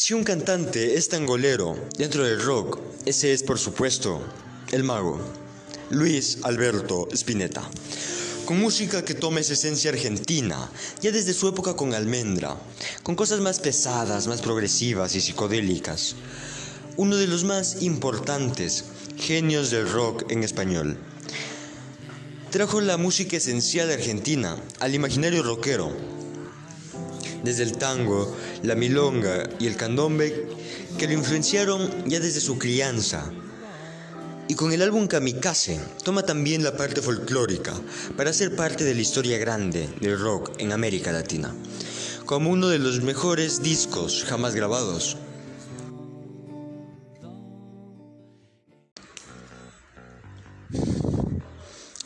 Si 0.01 0.13
un 0.13 0.23
cantante 0.23 0.95
es 0.95 1.09
tangolero 1.09 1.75
dentro 1.97 2.23
del 2.23 2.41
rock, 2.41 2.79
ese 3.05 3.33
es 3.33 3.43
por 3.43 3.59
supuesto 3.59 4.21
el 4.71 4.85
mago, 4.85 5.19
Luis 5.89 6.37
Alberto 6.43 7.09
Spinetta. 7.11 7.69
Con 8.45 8.61
música 8.61 9.03
que 9.03 9.13
toma 9.13 9.41
esa 9.41 9.51
esencia 9.51 9.91
argentina, 9.91 10.71
ya 11.01 11.11
desde 11.11 11.33
su 11.33 11.49
época 11.49 11.75
con 11.75 11.93
Almendra, 11.93 12.55
con 13.03 13.17
cosas 13.17 13.41
más 13.41 13.59
pesadas, 13.59 14.27
más 14.27 14.39
progresivas 14.41 15.15
y 15.15 15.19
psicodélicas. 15.19 16.15
Uno 16.95 17.17
de 17.17 17.27
los 17.27 17.43
más 17.43 17.81
importantes 17.81 18.85
genios 19.17 19.69
del 19.69 19.91
rock 19.91 20.31
en 20.31 20.45
español. 20.45 20.97
Trajo 22.51 22.79
la 22.79 22.95
música 22.95 23.35
esencial 23.35 23.91
Argentina 23.91 24.55
al 24.79 24.95
imaginario 24.95 25.43
rockero, 25.43 25.93
desde 27.43 27.63
el 27.63 27.77
tango, 27.77 28.35
la 28.63 28.75
milonga 28.75 29.49
y 29.59 29.67
el 29.67 29.75
candombe, 29.75 30.47
que 30.97 31.07
lo 31.07 31.13
influenciaron 31.13 31.89
ya 32.07 32.19
desde 32.19 32.41
su 32.41 32.57
crianza. 32.57 33.31
Y 34.47 34.55
con 34.55 34.71
el 34.71 34.81
álbum 34.81 35.07
Kamikaze 35.07 35.79
toma 36.03 36.23
también 36.23 36.63
la 36.63 36.75
parte 36.75 37.01
folclórica 37.01 37.73
para 38.17 38.33
ser 38.33 38.55
parte 38.55 38.83
de 38.83 38.95
la 38.95 39.01
historia 39.01 39.37
grande 39.37 39.87
del 40.01 40.19
rock 40.19 40.53
en 40.57 40.71
América 40.71 41.11
Latina, 41.11 41.53
como 42.25 42.49
uno 42.49 42.67
de 42.67 42.79
los 42.79 43.01
mejores 43.01 43.61
discos 43.61 44.25
jamás 44.27 44.55
grabados. 44.55 45.17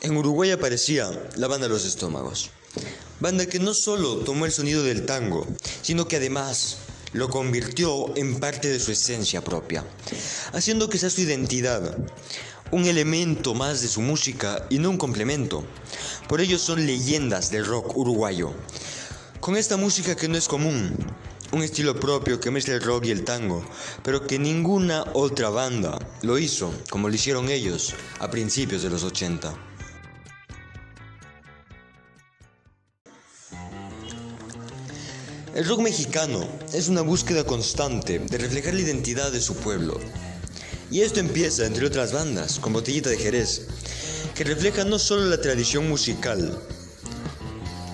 En 0.02 0.18
Uruguay 0.18 0.52
aparecía 0.52 1.10
la 1.38 1.48
banda 1.48 1.70
Los 1.70 1.86
Estómagos. 1.86 2.52
Banda 3.24 3.46
que 3.46 3.58
no 3.58 3.74
solo 3.74 4.18
tomó 4.18 4.46
el 4.46 4.52
sonido 4.52 4.84
del 4.84 5.06
tango, 5.06 5.48
sino 5.82 6.10
que 6.10 6.18
además 6.18 6.80
lo 7.14 7.30
convirtió 7.30 8.14
en 8.18 8.38
parte 8.38 8.68
de 8.68 8.82
su 8.82 8.92
esencia 8.92 9.42
propia, 9.42 9.86
haciendo 10.52 10.90
que 10.90 10.98
sea 10.98 11.10
su 11.10 11.22
identidad, 11.22 11.98
un 12.72 12.84
elemento 12.84 13.54
más 13.54 13.82
de 13.82 13.88
su 13.88 14.02
música 14.02 14.68
y 14.70 14.78
no 14.78 14.90
un 14.90 14.98
complemento. 14.98 15.64
Por 16.28 16.42
ello 16.42 16.60
son 16.60 16.86
leyendas 16.86 17.50
del 17.50 17.66
rock 17.66 17.96
uruguayo. 17.96 18.52
Con 19.40 19.56
esta 19.56 19.78
música 19.78 20.18
que 20.18 20.28
no 20.28 20.38
es 20.38 20.50
común, 20.50 20.94
un 21.54 21.64
estilo 21.64 21.98
propio 21.98 22.42
que 22.42 22.52
mezcla 22.52 22.74
el 22.74 22.82
rock 22.82 23.06
y 23.06 23.12
el 23.12 23.24
tango, 23.24 23.64
pero 24.04 24.28
que 24.28 24.38
ninguna 24.38 25.06
otra 25.14 25.48
banda 25.48 25.98
lo 26.24 26.38
hizo 26.38 26.74
como 26.90 27.08
lo 27.08 27.16
hicieron 27.16 27.48
ellos 27.48 27.94
a 28.20 28.30
principios 28.30 28.84
de 28.84 28.90
los 28.90 29.06
80. 29.06 29.73
El 35.56 35.66
rock 35.66 35.82
mexicano 35.82 36.50
es 36.74 36.88
una 36.88 37.02
búsqueda 37.02 37.44
constante 37.44 38.18
de 38.18 38.38
reflejar 38.40 38.74
la 38.74 38.82
identidad 38.82 39.32
de 39.32 39.40
su 39.40 39.54
pueblo. 39.54 40.00
Y 40.90 41.02
esto 41.02 41.20
empieza, 41.20 41.68
entre 41.68 41.86
otras 41.86 42.12
bandas, 42.12 42.58
con 42.58 42.74
Botellita 42.74 43.12
de 43.12 43.18
Jerez, 43.18 43.68
que 44.34 44.46
refleja 44.46 44.84
no 44.84 44.98
solo 44.98 45.26
la 45.26 45.40
tradición 45.40 45.88
musical, 45.88 46.58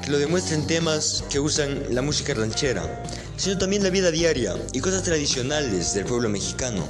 que 0.01 0.09
lo 0.09 0.19
demuestra 0.19 0.55
en 0.55 0.67
temas 0.67 1.25
que 1.29 1.41
usan 1.41 1.93
la 1.93 2.01
música 2.01 2.33
ranchera, 2.33 3.03
sino 3.35 3.57
también 3.57 3.83
la 3.83 3.89
vida 3.89 4.09
diaria 4.09 4.55
y 4.71 4.79
cosas 4.79 5.03
tradicionales 5.03 5.93
del 5.93 6.05
pueblo 6.05 6.29
mexicano, 6.29 6.87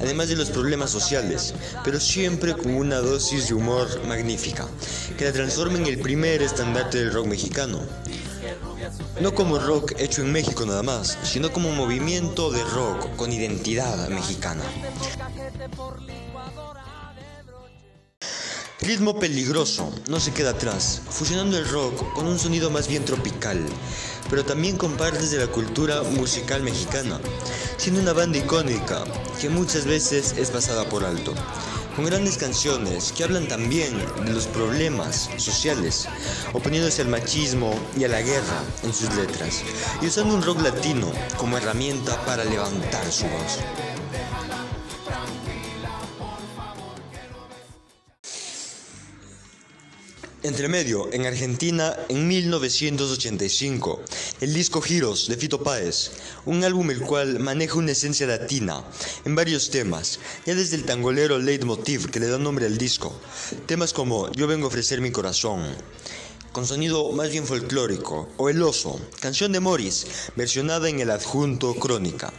además 0.00 0.28
de 0.28 0.34
los 0.34 0.50
problemas 0.50 0.90
sociales, 0.90 1.54
pero 1.84 2.00
siempre 2.00 2.54
con 2.54 2.74
una 2.74 2.96
dosis 2.96 3.46
de 3.46 3.54
humor 3.54 3.86
magnífica, 4.08 4.66
que 5.16 5.26
la 5.26 5.32
transforma 5.32 5.78
en 5.78 5.86
el 5.86 6.00
primer 6.00 6.42
estandarte 6.42 6.98
del 6.98 7.12
rock 7.12 7.26
mexicano. 7.26 7.80
No 9.20 9.34
como 9.34 9.58
rock 9.58 9.92
hecho 9.98 10.22
en 10.22 10.32
México 10.32 10.64
nada 10.64 10.82
más, 10.82 11.18
sino 11.24 11.52
como 11.52 11.70
movimiento 11.72 12.50
de 12.50 12.64
rock 12.64 13.16
con 13.16 13.30
identidad 13.30 14.08
mexicana. 14.08 14.62
Ritmo 18.80 19.18
peligroso, 19.18 19.92
no 20.08 20.20
se 20.20 20.32
queda 20.32 20.52
atrás, 20.52 21.02
fusionando 21.10 21.58
el 21.58 21.68
rock 21.68 22.14
con 22.14 22.26
un 22.26 22.38
sonido 22.38 22.70
más 22.70 22.88
bien 22.88 23.04
tropical, 23.04 23.62
pero 24.30 24.42
también 24.42 24.78
con 24.78 24.96
partes 24.96 25.30
de 25.30 25.38
la 25.38 25.48
cultura 25.48 26.02
musical 26.02 26.62
mexicana, 26.62 27.20
siendo 27.76 28.00
una 28.00 28.14
banda 28.14 28.38
icónica 28.38 29.04
que 29.38 29.50
muchas 29.50 29.84
veces 29.84 30.34
es 30.38 30.50
pasada 30.50 30.88
por 30.88 31.04
alto 31.04 31.34
con 31.96 32.04
grandes 32.04 32.36
canciones 32.36 33.12
que 33.12 33.24
hablan 33.24 33.48
también 33.48 33.98
de 34.24 34.32
los 34.32 34.46
problemas 34.46 35.30
sociales, 35.36 36.08
oponiéndose 36.52 37.02
al 37.02 37.08
machismo 37.08 37.74
y 37.98 38.04
a 38.04 38.08
la 38.08 38.22
guerra 38.22 38.62
en 38.82 38.92
sus 38.92 39.14
letras, 39.14 39.62
y 40.00 40.06
usando 40.06 40.34
un 40.34 40.42
rock 40.42 40.62
latino 40.62 41.10
como 41.36 41.56
herramienta 41.56 42.24
para 42.24 42.44
levantar 42.44 43.10
su 43.10 43.24
voz. 43.24 43.89
Entre 50.42 50.68
medio, 50.68 51.12
en 51.12 51.26
Argentina, 51.26 51.94
en 52.08 52.26
1985, 52.26 54.00
el 54.40 54.54
disco 54.54 54.80
Giros 54.80 55.28
de 55.28 55.36
Fito 55.36 55.62
Páez, 55.62 56.12
un 56.46 56.64
álbum 56.64 56.90
el 56.90 57.02
cual 57.02 57.40
maneja 57.40 57.76
una 57.76 57.92
esencia 57.92 58.26
latina 58.26 58.82
en 59.26 59.34
varios 59.34 59.68
temas, 59.68 60.18
ya 60.46 60.54
desde 60.54 60.76
el 60.76 60.86
tangolero 60.86 61.38
leitmotiv 61.38 62.10
que 62.10 62.20
le 62.20 62.28
da 62.28 62.38
nombre 62.38 62.64
al 62.64 62.78
disco, 62.78 63.14
temas 63.66 63.92
como 63.92 64.32
Yo 64.32 64.46
vengo 64.46 64.64
a 64.64 64.68
ofrecer 64.68 65.02
mi 65.02 65.10
corazón, 65.10 65.76
con 66.52 66.66
sonido 66.66 67.12
más 67.12 67.30
bien 67.30 67.46
folclórico, 67.46 68.30
o 68.38 68.48
El 68.48 68.62
Oso, 68.62 68.98
canción 69.20 69.52
de 69.52 69.60
Morris, 69.60 70.06
versionada 70.36 70.88
en 70.88 71.00
el 71.00 71.10
adjunto 71.10 71.74
Crónica. 71.74 72.32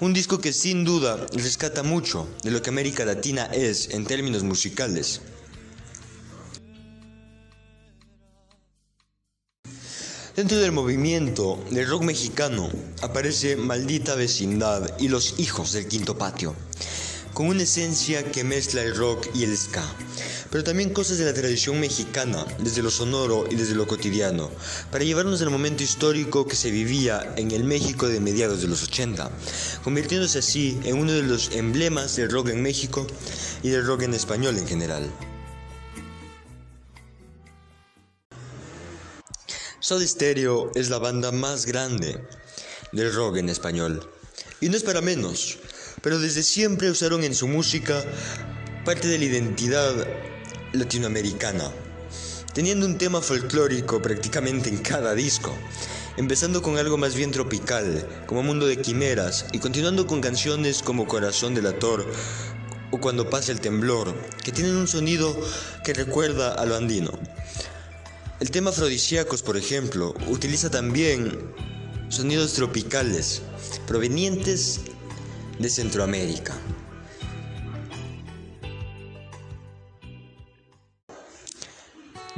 Un 0.00 0.14
disco 0.14 0.40
que 0.40 0.54
sin 0.54 0.82
duda 0.82 1.26
rescata 1.34 1.82
mucho 1.82 2.26
de 2.42 2.52
lo 2.52 2.62
que 2.62 2.70
América 2.70 3.04
Latina 3.04 3.50
es 3.52 3.90
en 3.90 4.06
términos 4.06 4.44
musicales. 4.44 5.20
Dentro 10.36 10.58
del 10.58 10.72
movimiento 10.72 11.62
del 11.70 11.88
rock 11.88 12.02
mexicano 12.02 12.68
aparece 13.02 13.54
Maldita 13.54 14.16
Vecindad 14.16 14.98
y 14.98 15.06
Los 15.06 15.38
Hijos 15.38 15.70
del 15.70 15.86
Quinto 15.86 16.18
Patio, 16.18 16.56
con 17.32 17.46
una 17.46 17.62
esencia 17.62 18.32
que 18.32 18.42
mezcla 18.42 18.82
el 18.82 18.96
rock 18.96 19.28
y 19.32 19.44
el 19.44 19.56
ska, 19.56 19.84
pero 20.50 20.64
también 20.64 20.92
cosas 20.92 21.18
de 21.18 21.24
la 21.24 21.34
tradición 21.34 21.78
mexicana, 21.78 22.44
desde 22.58 22.82
lo 22.82 22.90
sonoro 22.90 23.44
y 23.48 23.54
desde 23.54 23.76
lo 23.76 23.86
cotidiano, 23.86 24.50
para 24.90 25.04
llevarnos 25.04 25.40
al 25.40 25.50
momento 25.50 25.84
histórico 25.84 26.48
que 26.48 26.56
se 26.56 26.72
vivía 26.72 27.32
en 27.36 27.52
el 27.52 27.62
México 27.62 28.08
de 28.08 28.18
mediados 28.18 28.60
de 28.60 28.66
los 28.66 28.82
80, 28.82 29.30
convirtiéndose 29.84 30.40
así 30.40 30.80
en 30.82 30.98
uno 30.98 31.12
de 31.12 31.22
los 31.22 31.52
emblemas 31.52 32.16
del 32.16 32.28
rock 32.28 32.48
en 32.48 32.60
México 32.60 33.06
y 33.62 33.68
del 33.68 33.86
rock 33.86 34.02
en 34.02 34.14
español 34.14 34.58
en 34.58 34.66
general. 34.66 35.08
Soda 39.84 40.06
Stereo 40.06 40.70
es 40.74 40.88
la 40.88 40.98
banda 40.98 41.30
más 41.30 41.66
grande 41.66 42.18
del 42.92 43.12
rock 43.12 43.36
en 43.36 43.50
español. 43.50 44.00
Y 44.62 44.70
no 44.70 44.78
es 44.78 44.82
para 44.82 45.02
menos, 45.02 45.58
pero 46.00 46.18
desde 46.18 46.42
siempre 46.42 46.90
usaron 46.90 47.22
en 47.22 47.34
su 47.34 47.48
música 47.48 48.02
parte 48.86 49.08
de 49.08 49.18
la 49.18 49.26
identidad 49.26 50.06
latinoamericana, 50.72 51.70
teniendo 52.54 52.86
un 52.86 52.96
tema 52.96 53.20
folclórico 53.20 54.00
prácticamente 54.00 54.70
en 54.70 54.78
cada 54.78 55.14
disco, 55.14 55.54
empezando 56.16 56.62
con 56.62 56.78
algo 56.78 56.96
más 56.96 57.14
bien 57.14 57.30
tropical, 57.30 58.08
como 58.26 58.42
Mundo 58.42 58.66
de 58.66 58.80
Quimeras, 58.80 59.44
y 59.52 59.58
continuando 59.58 60.06
con 60.06 60.22
canciones 60.22 60.82
como 60.82 61.06
Corazón 61.06 61.54
del 61.54 61.66
Ator 61.66 62.10
o 62.90 63.00
Cuando 63.00 63.28
pasa 63.28 63.52
el 63.52 63.60
temblor, 63.60 64.14
que 64.42 64.52
tienen 64.52 64.76
un 64.76 64.88
sonido 64.88 65.36
que 65.84 65.92
recuerda 65.92 66.54
a 66.54 66.64
lo 66.64 66.74
andino. 66.74 67.10
El 68.44 68.50
tema 68.50 68.68
afrodisíacos, 68.68 69.42
por 69.42 69.56
ejemplo, 69.56 70.14
utiliza 70.28 70.70
también 70.70 71.40
sonidos 72.10 72.52
tropicales 72.52 73.40
provenientes 73.86 74.82
de 75.58 75.70
Centroamérica. 75.70 76.54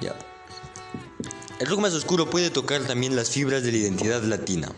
Ya. 0.00 0.16
El 1.58 1.66
rock 1.66 1.80
más 1.80 1.92
oscuro 1.92 2.30
puede 2.30 2.50
tocar 2.50 2.84
también 2.84 3.16
las 3.16 3.30
fibras 3.30 3.64
de 3.64 3.72
la 3.72 3.78
identidad 3.78 4.22
latina. 4.22 4.70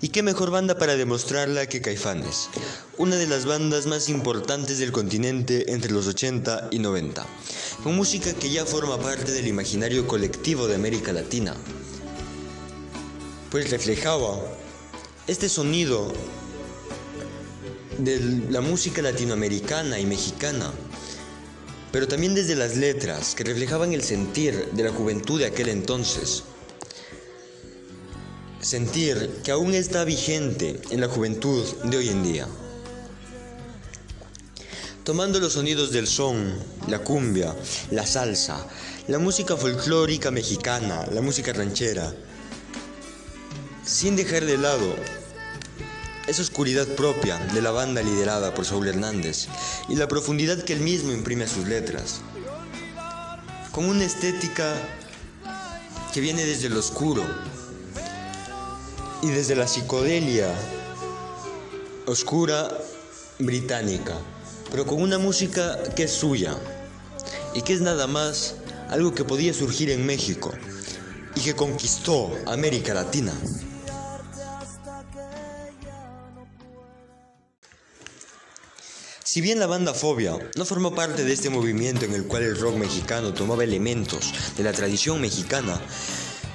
¿Y 0.00 0.08
qué 0.08 0.22
mejor 0.22 0.50
banda 0.50 0.78
para 0.78 0.96
demostrarla 0.96 1.66
que 1.66 1.82
Caifanes? 1.82 2.48
Una 2.96 3.16
de 3.16 3.26
las 3.26 3.44
bandas 3.44 3.86
más 3.86 4.08
importantes 4.08 4.78
del 4.78 4.92
continente 4.92 5.72
entre 5.72 5.92
los 5.92 6.06
80 6.06 6.68
y 6.70 6.78
90, 6.78 7.26
con 7.84 7.96
música 7.96 8.32
que 8.32 8.48
ya 8.48 8.64
forma 8.64 8.98
parte 8.98 9.30
del 9.30 9.46
imaginario 9.46 10.08
colectivo 10.08 10.66
de 10.66 10.74
América 10.74 11.12
Latina. 11.12 11.54
Pues 13.50 13.70
reflejaba 13.70 14.40
este 15.26 15.50
sonido 15.50 16.10
de 17.98 18.20
la 18.48 18.62
música 18.62 19.02
latinoamericana 19.02 20.00
y 20.00 20.06
mexicana, 20.06 20.72
pero 21.92 22.08
también 22.08 22.34
desde 22.34 22.56
las 22.56 22.74
letras 22.74 23.34
que 23.34 23.44
reflejaban 23.44 23.92
el 23.92 24.02
sentir 24.02 24.70
de 24.72 24.82
la 24.82 24.90
juventud 24.90 25.38
de 25.38 25.44
aquel 25.44 25.68
entonces 25.68 26.44
sentir 28.62 29.42
que 29.44 29.50
aún 29.50 29.74
está 29.74 30.04
vigente 30.04 30.80
en 30.88 31.02
la 31.02 31.08
juventud 31.08 31.62
de 31.84 31.98
hoy 31.98 32.08
en 32.08 32.22
día. 32.22 32.48
Tomando 35.04 35.38
los 35.38 35.52
sonidos 35.52 35.92
del 35.92 36.06
son, 36.06 36.54
la 36.88 37.00
cumbia, 37.00 37.54
la 37.90 38.06
salsa, 38.06 38.66
la 39.06 39.18
música 39.18 39.54
folclórica 39.54 40.30
mexicana, 40.30 41.04
la 41.12 41.20
música 41.20 41.52
ranchera, 41.52 42.14
sin 43.84 44.16
dejar 44.16 44.46
de 44.46 44.56
lado 44.56 44.96
esa 46.26 46.40
oscuridad 46.40 46.86
propia 46.88 47.36
de 47.36 47.60
la 47.60 47.70
banda 47.70 48.00
liderada 48.00 48.54
por 48.54 48.64
Saúl 48.64 48.88
Hernández 48.88 49.48
y 49.90 49.96
la 49.96 50.08
profundidad 50.08 50.62
que 50.62 50.72
él 50.72 50.80
mismo 50.80 51.12
imprime 51.12 51.44
a 51.44 51.48
sus 51.48 51.68
letras, 51.68 52.22
con 53.72 53.84
una 53.84 54.06
estética 54.06 54.74
que 56.14 56.20
viene 56.20 56.46
desde 56.46 56.70
lo 56.70 56.78
oscuro, 56.78 57.24
y 59.20 59.28
desde 59.28 59.54
la 59.54 59.66
psicodelia 59.66 60.48
oscura 62.06 62.70
británica, 63.38 64.14
pero 64.70 64.86
con 64.86 65.00
una 65.00 65.18
música 65.18 65.78
que 65.94 66.04
es 66.04 66.12
suya 66.12 66.56
y 67.54 67.62
que 67.62 67.72
es 67.72 67.80
nada 67.80 68.06
más 68.06 68.56
algo 68.88 69.14
que 69.14 69.24
podía 69.24 69.54
surgir 69.54 69.90
en 69.90 70.04
México 70.06 70.52
y 71.34 71.40
que 71.40 71.54
conquistó 71.54 72.30
América 72.46 72.94
Latina. 72.94 73.32
Si 79.24 79.40
bien 79.40 79.58
la 79.58 79.66
banda 79.66 79.94
Fobia 79.94 80.38
no 80.54 80.64
formó 80.64 80.94
parte 80.94 81.24
de 81.24 81.32
este 81.32 81.50
movimiento 81.50 82.04
en 82.04 82.14
el 82.14 82.24
cual 82.24 82.44
el 82.44 82.56
rock 82.56 82.76
mexicano 82.76 83.34
tomaba 83.34 83.64
elementos 83.64 84.32
de 84.56 84.62
la 84.62 84.72
tradición 84.72 85.20
mexicana, 85.20 85.80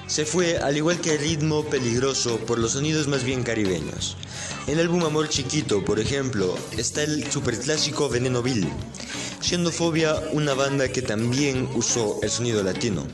se 0.07 0.25
fue, 0.25 0.57
al 0.57 0.77
igual 0.77 1.01
que 1.01 1.15
el 1.15 1.19
ritmo 1.19 1.65
peligroso, 1.65 2.37
por 2.39 2.57
los 2.57 2.71
sonidos 2.71 3.07
más 3.07 3.23
bien 3.25 3.43
caribeños. 3.43 4.15
En 4.67 4.73
el 4.73 4.81
álbum 4.81 5.03
Amor 5.03 5.29
Chiquito, 5.29 5.83
por 5.83 5.99
ejemplo, 5.99 6.55
está 6.77 7.03
el 7.03 7.31
superclásico 7.31 8.07
Veneno 8.09 8.43
Vil, 8.43 8.67
siendo 9.41 9.71
Fobia 9.71 10.15
una 10.33 10.53
banda 10.53 10.89
que 10.89 11.01
también 11.01 11.67
usó 11.75 12.19
el 12.21 12.29
sonido 12.29 12.61
latino. 12.63 13.07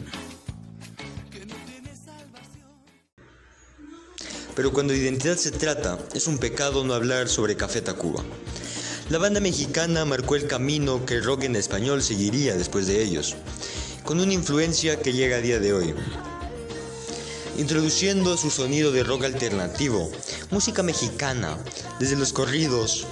Pero 4.55 4.71
cuando 4.71 4.93
de 4.93 4.99
identidad 4.99 5.38
se 5.38 5.51
trata, 5.51 5.99
es 6.13 6.27
un 6.27 6.38
pecado 6.38 6.84
no 6.84 6.93
hablar 6.93 7.27
sobre 7.27 7.58
Café 7.58 7.81
Tacuba. 7.81 8.23
La 9.10 9.17
banda 9.17 9.39
mexicana 9.39 10.03
marcó 10.03 10.36
el 10.36 10.47
camino 10.47 11.05
que 11.05 11.15
el 11.15 11.23
rock 11.23 11.43
en 11.43 11.55
español 11.55 12.01
seguiría 12.01 12.55
después 12.55 12.88
de 12.88 13.03
ellos, 13.03 13.36
con 14.03 14.19
una 14.19 14.34
influencia 14.34 14.99
que 14.99 15.13
llega 15.13 15.38
a 15.38 15.41
día 15.41 15.60
de 15.60 15.73
hoy. 15.73 15.93
Introduciendo 17.58 18.38
su 18.38 18.50
sonido 18.50 18.91
de 18.91 19.04
rock 19.04 19.26
alternativo, 19.26 20.12
música 20.52 20.84
mexicana, 20.84 21.58
desde 22.00 22.15
los 22.15 22.34
corridos, 22.34 23.06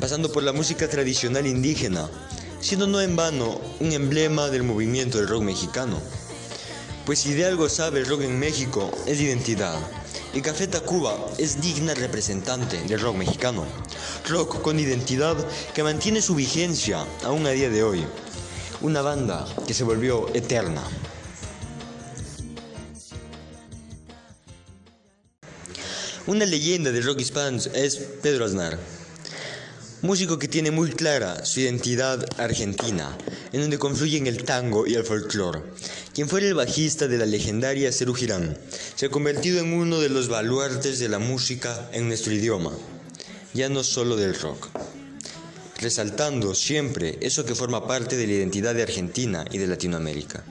pasando 0.00 0.32
por 0.32 0.42
la 0.42 0.52
música 0.52 0.88
tradicional 0.88 1.46
indígena, 1.46 2.10
siendo 2.60 2.86
no 2.86 3.00
en 3.00 3.14
vano 3.14 3.60
un 3.80 3.92
emblema 3.92 4.48
del 4.48 4.64
movimiento 4.64 5.18
del 5.18 5.28
rock 5.28 5.42
mexicano. 5.42 6.00
Pues 7.06 7.20
si 7.20 7.34
de 7.34 7.46
algo 7.46 7.68
sabe 7.68 8.00
el 8.00 8.06
rock 8.06 8.22
en 8.22 8.38
México 8.38 8.90
es 9.06 9.20
identidad. 9.20 9.78
Y 10.34 10.40
Café 10.40 10.66
Tacuba 10.66 11.14
es 11.36 11.60
digna 11.60 11.94
representante 11.94 12.80
del 12.84 13.00
rock 13.00 13.16
mexicano. 13.16 13.66
Rock 14.28 14.62
con 14.62 14.80
identidad 14.80 15.36
que 15.74 15.82
mantiene 15.82 16.22
su 16.22 16.34
vigencia 16.34 17.04
aún 17.24 17.46
a 17.46 17.50
día 17.50 17.68
de 17.68 17.82
hoy. 17.82 18.04
Una 18.80 19.02
banda 19.02 19.46
que 19.66 19.74
se 19.74 19.84
volvió 19.84 20.32
eterna. 20.34 20.82
Una 26.32 26.46
leyenda 26.46 26.90
del 26.90 27.04
rock 27.04 27.20
hispano 27.20 27.58
es 27.74 27.96
Pedro 28.22 28.46
Aznar 28.46 28.78
músico 30.00 30.38
que 30.38 30.48
tiene 30.48 30.70
muy 30.70 30.90
clara 30.90 31.44
su 31.44 31.60
identidad 31.60 32.26
argentina, 32.40 33.18
en 33.52 33.60
donde 33.60 33.78
confluyen 33.78 34.26
el 34.26 34.42
tango 34.42 34.86
y 34.86 34.94
el 34.94 35.04
folclore. 35.04 35.60
Quien 36.14 36.30
fuera 36.30 36.46
el 36.46 36.54
bajista 36.54 37.06
de 37.06 37.18
la 37.18 37.26
legendaria 37.26 37.92
Cerú 37.92 38.14
Girán, 38.14 38.56
se 38.96 39.06
ha 39.06 39.10
convertido 39.10 39.60
en 39.60 39.74
uno 39.74 40.00
de 40.00 40.08
los 40.08 40.28
baluartes 40.28 40.98
de 40.98 41.10
la 41.10 41.18
música 41.18 41.90
en 41.92 42.08
nuestro 42.08 42.32
idioma, 42.32 42.72
ya 43.52 43.68
no 43.68 43.84
solo 43.84 44.16
del 44.16 44.34
rock, 44.34 44.70
resaltando 45.82 46.54
siempre 46.54 47.18
eso 47.20 47.44
que 47.44 47.54
forma 47.54 47.86
parte 47.86 48.16
de 48.16 48.26
la 48.26 48.32
identidad 48.32 48.74
de 48.74 48.84
Argentina 48.84 49.44
y 49.52 49.58
de 49.58 49.66
Latinoamérica. 49.66 50.42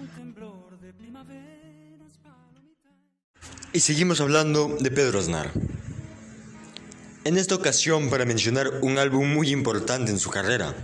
Y 3.74 3.80
seguimos 3.80 4.20
hablando 4.20 4.76
de 4.82 4.92
Pedro 4.92 5.18
Aznar. 5.20 5.50
En 7.24 7.38
esta 7.38 7.56
ocasión 7.56 8.10
para 8.10 8.26
mencionar 8.26 8.70
un 8.82 8.98
álbum 8.98 9.34
muy 9.34 9.50
importante 9.50 10.12
en 10.12 10.20
su 10.20 10.30
carrera. 10.30 10.76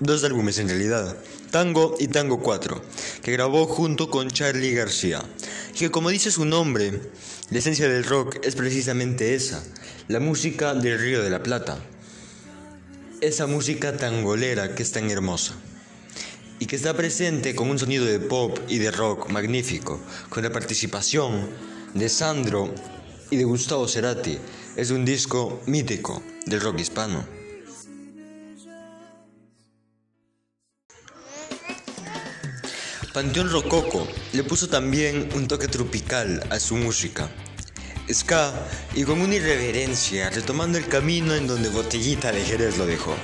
Dos 0.00 0.24
álbumes 0.24 0.58
en 0.58 0.68
realidad, 0.68 1.16
Tango 1.52 1.94
y 2.00 2.08
Tango 2.08 2.40
4, 2.40 2.82
que 3.22 3.30
grabó 3.30 3.66
junto 3.66 4.10
con 4.10 4.28
Charlie 4.28 4.74
García, 4.74 5.22
que 5.78 5.92
como 5.92 6.10
dice 6.10 6.32
su 6.32 6.44
nombre, 6.44 7.00
la 7.50 7.58
esencia 7.60 7.88
del 7.88 8.02
rock 8.02 8.38
es 8.42 8.56
precisamente 8.56 9.36
esa, 9.36 9.62
la 10.08 10.18
música 10.18 10.74
del 10.74 10.98
Río 10.98 11.22
de 11.22 11.30
la 11.30 11.44
Plata. 11.44 11.78
Esa 13.20 13.46
música 13.46 13.96
tangolera 13.96 14.74
que 14.74 14.82
es 14.82 14.90
tan 14.90 15.12
hermosa 15.12 15.54
y 16.58 16.66
que 16.66 16.74
está 16.74 16.96
presente 16.96 17.54
con 17.54 17.70
un 17.70 17.78
sonido 17.78 18.04
de 18.04 18.18
pop 18.18 18.58
y 18.66 18.78
de 18.78 18.90
rock 18.90 19.30
magnífico, 19.30 20.00
con 20.28 20.42
la 20.42 20.50
participación 20.50 21.75
de 21.94 22.08
Sandro 22.08 22.72
y 23.30 23.36
de 23.36 23.44
Gustavo 23.44 23.88
Cerati, 23.88 24.38
es 24.76 24.90
un 24.90 25.04
disco 25.04 25.60
mítico 25.66 26.22
del 26.44 26.60
rock 26.60 26.80
hispano. 26.80 27.24
Panteón 33.12 33.50
Rococo 33.50 34.06
le 34.34 34.44
puso 34.44 34.68
también 34.68 35.30
un 35.34 35.48
toque 35.48 35.68
tropical 35.68 36.46
a 36.50 36.60
su 36.60 36.76
música. 36.76 37.30
Ska 38.12 38.52
y 38.94 39.04
con 39.04 39.20
una 39.20 39.34
irreverencia, 39.34 40.30
retomando 40.30 40.78
el 40.78 40.86
camino 40.86 41.34
en 41.34 41.46
donde 41.46 41.70
Botellita 41.70 42.30
de 42.30 42.44
Jerez 42.44 42.76
lo 42.76 42.86
dejó, 42.86 43.16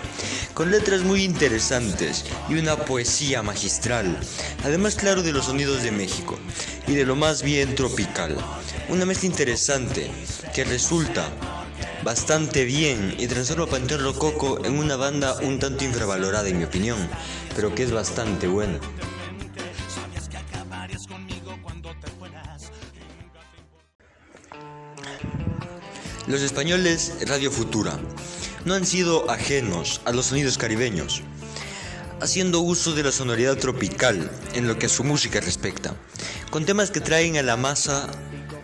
con 0.55 0.71
letras 0.71 1.03
muy 1.03 1.23
interesantes 1.23 2.25
y 2.49 2.55
una 2.55 2.77
poesía 2.77 3.43
magistral, 3.43 4.19
además 4.65 4.97
claro 4.97 5.23
de 5.23 5.33
los 5.33 5.45
sonidos 5.45 5.83
de 5.83 5.93
México 5.93 6.39
y 6.87 6.95
de 6.95 7.05
lo 7.05 7.17
más 7.17 7.43
bien 7.43 7.75
tropical. 7.75 8.37
Una 8.89 9.05
mezcla 9.05 9.29
interesante 9.29 10.11
que 10.55 10.65
resulta 10.65 11.29
bastante 12.05 12.65
bien 12.65 13.15
y 13.19 13.27
transforma 13.27 13.67
Panteón 13.67 14.03
Rococo 14.03 14.65
en 14.65 14.79
una 14.79 14.97
banda 14.97 15.37
un 15.41 15.59
tanto 15.59 15.85
infravalorada 15.85 16.49
en 16.49 16.59
mi 16.59 16.65
opinión, 16.65 16.99
pero 17.55 17.75
que 17.75 17.85
es 17.85 17.93
bastante 17.93 18.47
buena. 18.47 18.79
Los 26.27 26.41
españoles 26.43 27.15
Radio 27.27 27.51
Futura 27.51 27.99
no 28.65 28.75
han 28.75 28.87
sido 28.87 29.29
ajenos 29.31 30.01
a 30.05 30.13
los 30.13 30.27
sonidos 30.27 30.57
caribeños, 30.57 31.23
haciendo 32.21 32.61
uso 32.61 32.95
de 32.95 33.03
la 33.03 33.13
sonoridad 33.13 33.57
tropical 33.57 34.31
en 34.55 34.69
lo 34.69 34.79
que 34.79 34.87
a 34.87 34.89
su 34.89 35.03
música 35.03 35.41
respecta, 35.41 35.97
con 36.53 36.67
temas 36.67 36.91
que 36.91 37.01
traen 37.01 37.39
a 37.39 37.43
la 37.43 37.57
masa 37.57 38.11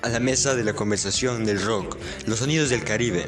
a 0.03 0.11
la 0.11 0.21
mesa 0.21 0.55
de 0.55 0.63
la 0.63 0.75
conversación 0.75 1.47
del 1.47 1.63
rock, 1.63 1.97
los 2.27 2.41
sonidos 2.41 2.69
del 2.69 2.85
Caribe. 2.85 3.25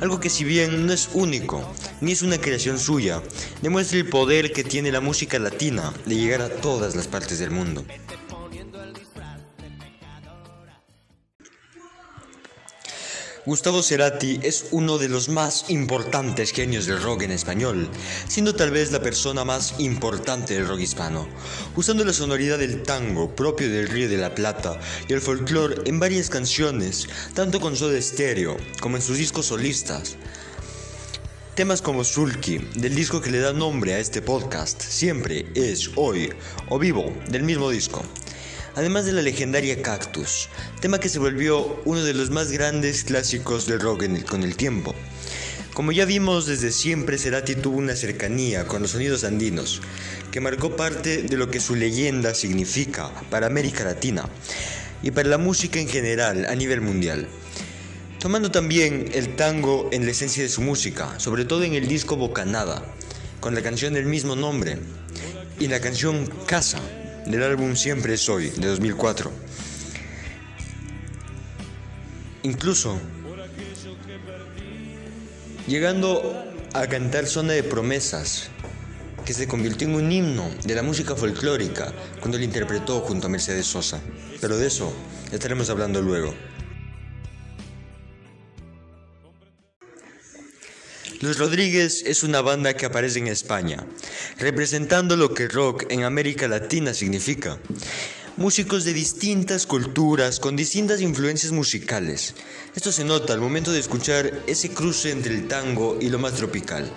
Algo 0.00 0.20
que 0.20 0.30
si 0.30 0.44
bien 0.44 0.86
no 0.86 0.92
es 0.92 1.08
único, 1.12 1.74
ni 2.00 2.12
es 2.12 2.22
una 2.22 2.38
creación 2.38 2.78
suya, 2.78 3.20
demuestra 3.62 3.98
el 3.98 4.08
poder 4.08 4.52
que 4.52 4.62
tiene 4.62 4.92
la 4.92 5.00
música 5.00 5.40
latina 5.40 5.92
de 6.06 6.14
llegar 6.14 6.40
a 6.40 6.48
todas 6.48 6.94
las 6.94 7.08
partes 7.08 7.40
del 7.40 7.50
mundo. 7.50 7.84
Gustavo 13.46 13.80
Cerati 13.80 14.40
es 14.42 14.66
uno 14.72 14.98
de 14.98 15.08
los 15.08 15.28
más 15.28 15.66
importantes 15.70 16.50
genios 16.50 16.86
del 16.86 17.00
rock 17.00 17.22
en 17.22 17.30
español, 17.30 17.88
siendo 18.26 18.56
tal 18.56 18.72
vez 18.72 18.90
la 18.90 19.00
persona 19.00 19.44
más 19.44 19.76
importante 19.78 20.54
del 20.54 20.66
rock 20.66 20.80
hispano, 20.80 21.28
usando 21.76 22.04
la 22.04 22.12
sonoridad 22.12 22.58
del 22.58 22.82
tango 22.82 23.36
propio 23.36 23.70
del 23.70 23.86
Río 23.86 24.08
de 24.08 24.16
la 24.16 24.34
Plata 24.34 24.80
y 25.06 25.12
el 25.12 25.20
folclore 25.20 25.76
en 25.84 26.00
varias 26.00 26.28
canciones, 26.28 27.06
tanto 27.34 27.60
con 27.60 27.76
Soda 27.76 28.02
Stereo 28.02 28.56
como 28.80 28.96
en 28.96 29.02
sus 29.02 29.16
discos 29.16 29.46
solistas. 29.46 30.16
Temas 31.54 31.82
como 31.82 32.02
Sulky, 32.02 32.58
del 32.74 32.96
disco 32.96 33.20
que 33.20 33.30
le 33.30 33.38
da 33.38 33.52
nombre 33.52 33.94
a 33.94 34.00
este 34.00 34.22
podcast, 34.22 34.82
siempre 34.82 35.46
es 35.54 35.92
hoy 35.94 36.32
o 36.68 36.80
vivo 36.80 37.14
del 37.28 37.44
mismo 37.44 37.70
disco 37.70 38.02
además 38.76 39.06
de 39.06 39.12
la 39.12 39.22
legendaria 39.22 39.82
Cactus, 39.82 40.48
tema 40.80 41.00
que 41.00 41.08
se 41.08 41.18
volvió 41.18 41.80
uno 41.86 42.04
de 42.04 42.14
los 42.14 42.30
más 42.30 42.52
grandes 42.52 43.04
clásicos 43.04 43.66
del 43.66 43.80
rock 43.80 44.04
con 44.28 44.42
el 44.42 44.54
tiempo. 44.54 44.94
Como 45.72 45.92
ya 45.92 46.04
vimos 46.04 46.46
desde 46.46 46.70
siempre, 46.70 47.18
Cerati 47.18 47.54
tuvo 47.54 47.78
una 47.78 47.96
cercanía 47.96 48.66
con 48.66 48.82
los 48.82 48.92
sonidos 48.92 49.24
andinos, 49.24 49.80
que 50.30 50.40
marcó 50.40 50.76
parte 50.76 51.22
de 51.22 51.36
lo 51.38 51.50
que 51.50 51.58
su 51.58 51.74
leyenda 51.74 52.34
significa 52.34 53.10
para 53.30 53.46
América 53.46 53.82
Latina 53.82 54.28
y 55.02 55.10
para 55.10 55.30
la 55.30 55.38
música 55.38 55.80
en 55.80 55.88
general 55.88 56.46
a 56.46 56.54
nivel 56.54 56.82
mundial. 56.82 57.28
Tomando 58.20 58.50
también 58.50 59.10
el 59.14 59.36
tango 59.36 59.88
en 59.90 60.04
la 60.04 60.10
esencia 60.10 60.42
de 60.42 60.48
su 60.50 60.60
música, 60.60 61.18
sobre 61.18 61.46
todo 61.46 61.64
en 61.64 61.74
el 61.74 61.88
disco 61.88 62.16
Bocanada, 62.16 62.84
con 63.40 63.54
la 63.54 63.62
canción 63.62 63.94
del 63.94 64.04
mismo 64.04 64.36
nombre, 64.36 64.78
y 65.58 65.68
la 65.68 65.80
canción 65.80 66.26
Casa, 66.46 66.80
del 67.26 67.42
álbum 67.42 67.74
Siempre 67.74 68.16
Soy 68.16 68.50
de 68.50 68.68
2004. 68.68 69.30
Incluso 72.44 72.98
llegando 75.66 76.44
a 76.72 76.86
cantar 76.86 77.26
Zona 77.26 77.54
de 77.54 77.64
Promesas, 77.64 78.48
que 79.24 79.34
se 79.34 79.48
convirtió 79.48 79.88
en 79.88 79.96
un 79.96 80.12
himno 80.12 80.48
de 80.64 80.74
la 80.76 80.82
música 80.82 81.16
folclórica 81.16 81.92
cuando 82.20 82.38
lo 82.38 82.44
interpretó 82.44 83.00
junto 83.00 83.26
a 83.26 83.30
Mercedes 83.30 83.66
Sosa. 83.66 84.00
Pero 84.40 84.56
de 84.56 84.68
eso 84.68 84.92
estaremos 85.32 85.68
hablando 85.68 86.00
luego. 86.00 86.32
Los 91.26 91.38
Rodríguez 91.38 92.04
es 92.06 92.22
una 92.22 92.40
banda 92.40 92.74
que 92.74 92.86
aparece 92.86 93.18
en 93.18 93.26
España, 93.26 93.84
representando 94.38 95.16
lo 95.16 95.34
que 95.34 95.48
rock 95.48 95.86
en 95.90 96.04
América 96.04 96.46
Latina 96.46 96.94
significa. 96.94 97.58
Músicos 98.36 98.84
de 98.84 98.92
distintas 98.92 99.66
culturas, 99.66 100.38
con 100.38 100.54
distintas 100.54 101.00
influencias 101.00 101.50
musicales. 101.50 102.36
Esto 102.76 102.92
se 102.92 103.02
nota 103.02 103.32
al 103.32 103.40
momento 103.40 103.72
de 103.72 103.80
escuchar 103.80 104.40
ese 104.46 104.68
cruce 104.70 105.10
entre 105.10 105.34
el 105.34 105.48
tango 105.48 105.98
y 106.00 106.10
lo 106.10 106.20
más 106.20 106.34
tropical, 106.34 106.88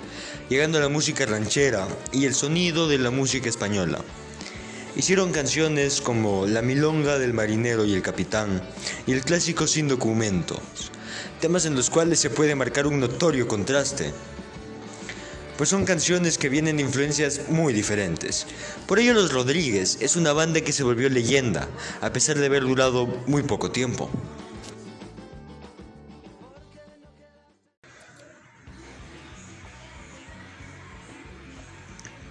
llegando 0.47 0.77
a 0.77 0.81
la 0.81 0.89
música 0.89 1.25
ranchera 1.25 1.87
y 2.11 2.25
el 2.25 2.35
sonido 2.35 2.87
de 2.87 2.99
la 2.99 3.09
música 3.09 3.49
española. 3.49 4.05
Hicieron 4.95 5.31
canciones 5.31 6.01
como 6.01 6.45
La 6.45 6.61
Milonga 6.61 7.17
del 7.17 7.33
Marinero 7.33 7.83
y 7.83 7.95
el 7.95 8.03
Capitán 8.03 8.61
y 9.07 9.13
el 9.13 9.21
clásico 9.21 9.65
Sin 9.65 9.87
Documentos, 9.87 10.91
temas 11.39 11.65
en 11.65 11.75
los 11.75 11.89
cuales 11.89 12.19
se 12.19 12.29
puede 12.29 12.55
marcar 12.55 12.85
un 12.85 12.99
notorio 12.99 13.47
contraste, 13.47 14.11
pues 15.57 15.69
son 15.69 15.85
canciones 15.85 16.37
que 16.37 16.49
vienen 16.49 16.77
de 16.77 16.83
influencias 16.83 17.49
muy 17.49 17.73
diferentes. 17.73 18.45
Por 18.87 18.99
ello 18.99 19.13
Los 19.13 19.33
Rodríguez 19.33 19.97
es 19.99 20.15
una 20.15 20.33
banda 20.33 20.61
que 20.61 20.71
se 20.71 20.83
volvió 20.83 21.09
leyenda, 21.09 21.67
a 22.01 22.13
pesar 22.13 22.37
de 22.37 22.45
haber 22.45 22.63
durado 22.63 23.07
muy 23.27 23.43
poco 23.43 23.71
tiempo. 23.71 24.09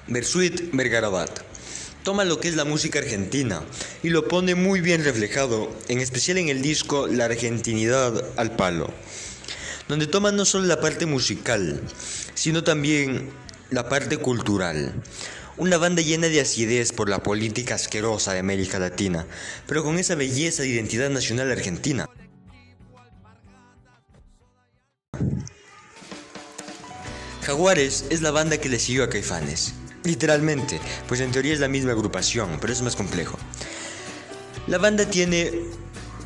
Bersuit 0.07 0.71
Vergarabat 0.73 1.41
toma 2.09 2.25
lo 2.25 2.41
que 2.41 2.49
es 2.49 2.57
la 2.57 2.65
música 2.65 3.01
argentina 3.01 3.63
y 4.03 4.09
lo 4.09 4.29
pone 4.29 4.55
muy 4.55 4.81
bien 4.81 5.05
reflejado, 5.05 5.71
en 5.89 6.01
especial 6.01 6.39
en 6.39 6.49
el 6.49 6.63
disco 6.63 7.07
La 7.07 7.27
Argentinidad 7.27 8.25
al 8.39 8.57
Palo, 8.57 8.91
donde 9.89 10.07
toma 10.07 10.33
no 10.33 10.47
solo 10.47 10.65
la 10.65 10.81
parte 10.81 11.05
musical, 11.05 11.83
sino 12.33 12.65
también 12.65 13.29
la 13.69 13.91
parte 13.91 14.17
cultural. 14.17 15.03
Una 15.59 15.77
banda 15.77 16.01
llena 16.01 16.29
de 16.29 16.41
acidez 16.41 16.93
por 16.93 17.11
la 17.11 17.23
política 17.23 17.75
asquerosa 17.75 18.33
de 18.33 18.39
América 18.39 18.79
Latina, 18.79 19.27
pero 19.67 19.85
con 19.85 19.99
esa 19.99 20.15
belleza 20.15 20.63
de 20.63 20.69
identidad 20.69 21.11
nacional 21.11 21.53
argentina. 21.53 22.09
Jaguares 27.43 28.07
es 28.09 28.23
la 28.23 28.31
banda 28.31 28.57
que 28.57 28.71
le 28.71 28.79
siguió 28.79 29.05
a 29.05 29.11
Caifanes. 29.11 29.75
Literalmente, 30.05 30.81
pues 31.07 31.21
en 31.21 31.33
teoría 31.33 31.53
es 31.53 31.61
la 31.61 31.69
misma 31.69 31.93
agrupación, 31.93 32.59
pero 32.61 32.73
es 32.73 32.83
más 32.83 32.97
complejo. 32.97 33.39
La 34.67 34.79
banda 34.79 35.05
tiene 35.07 35.53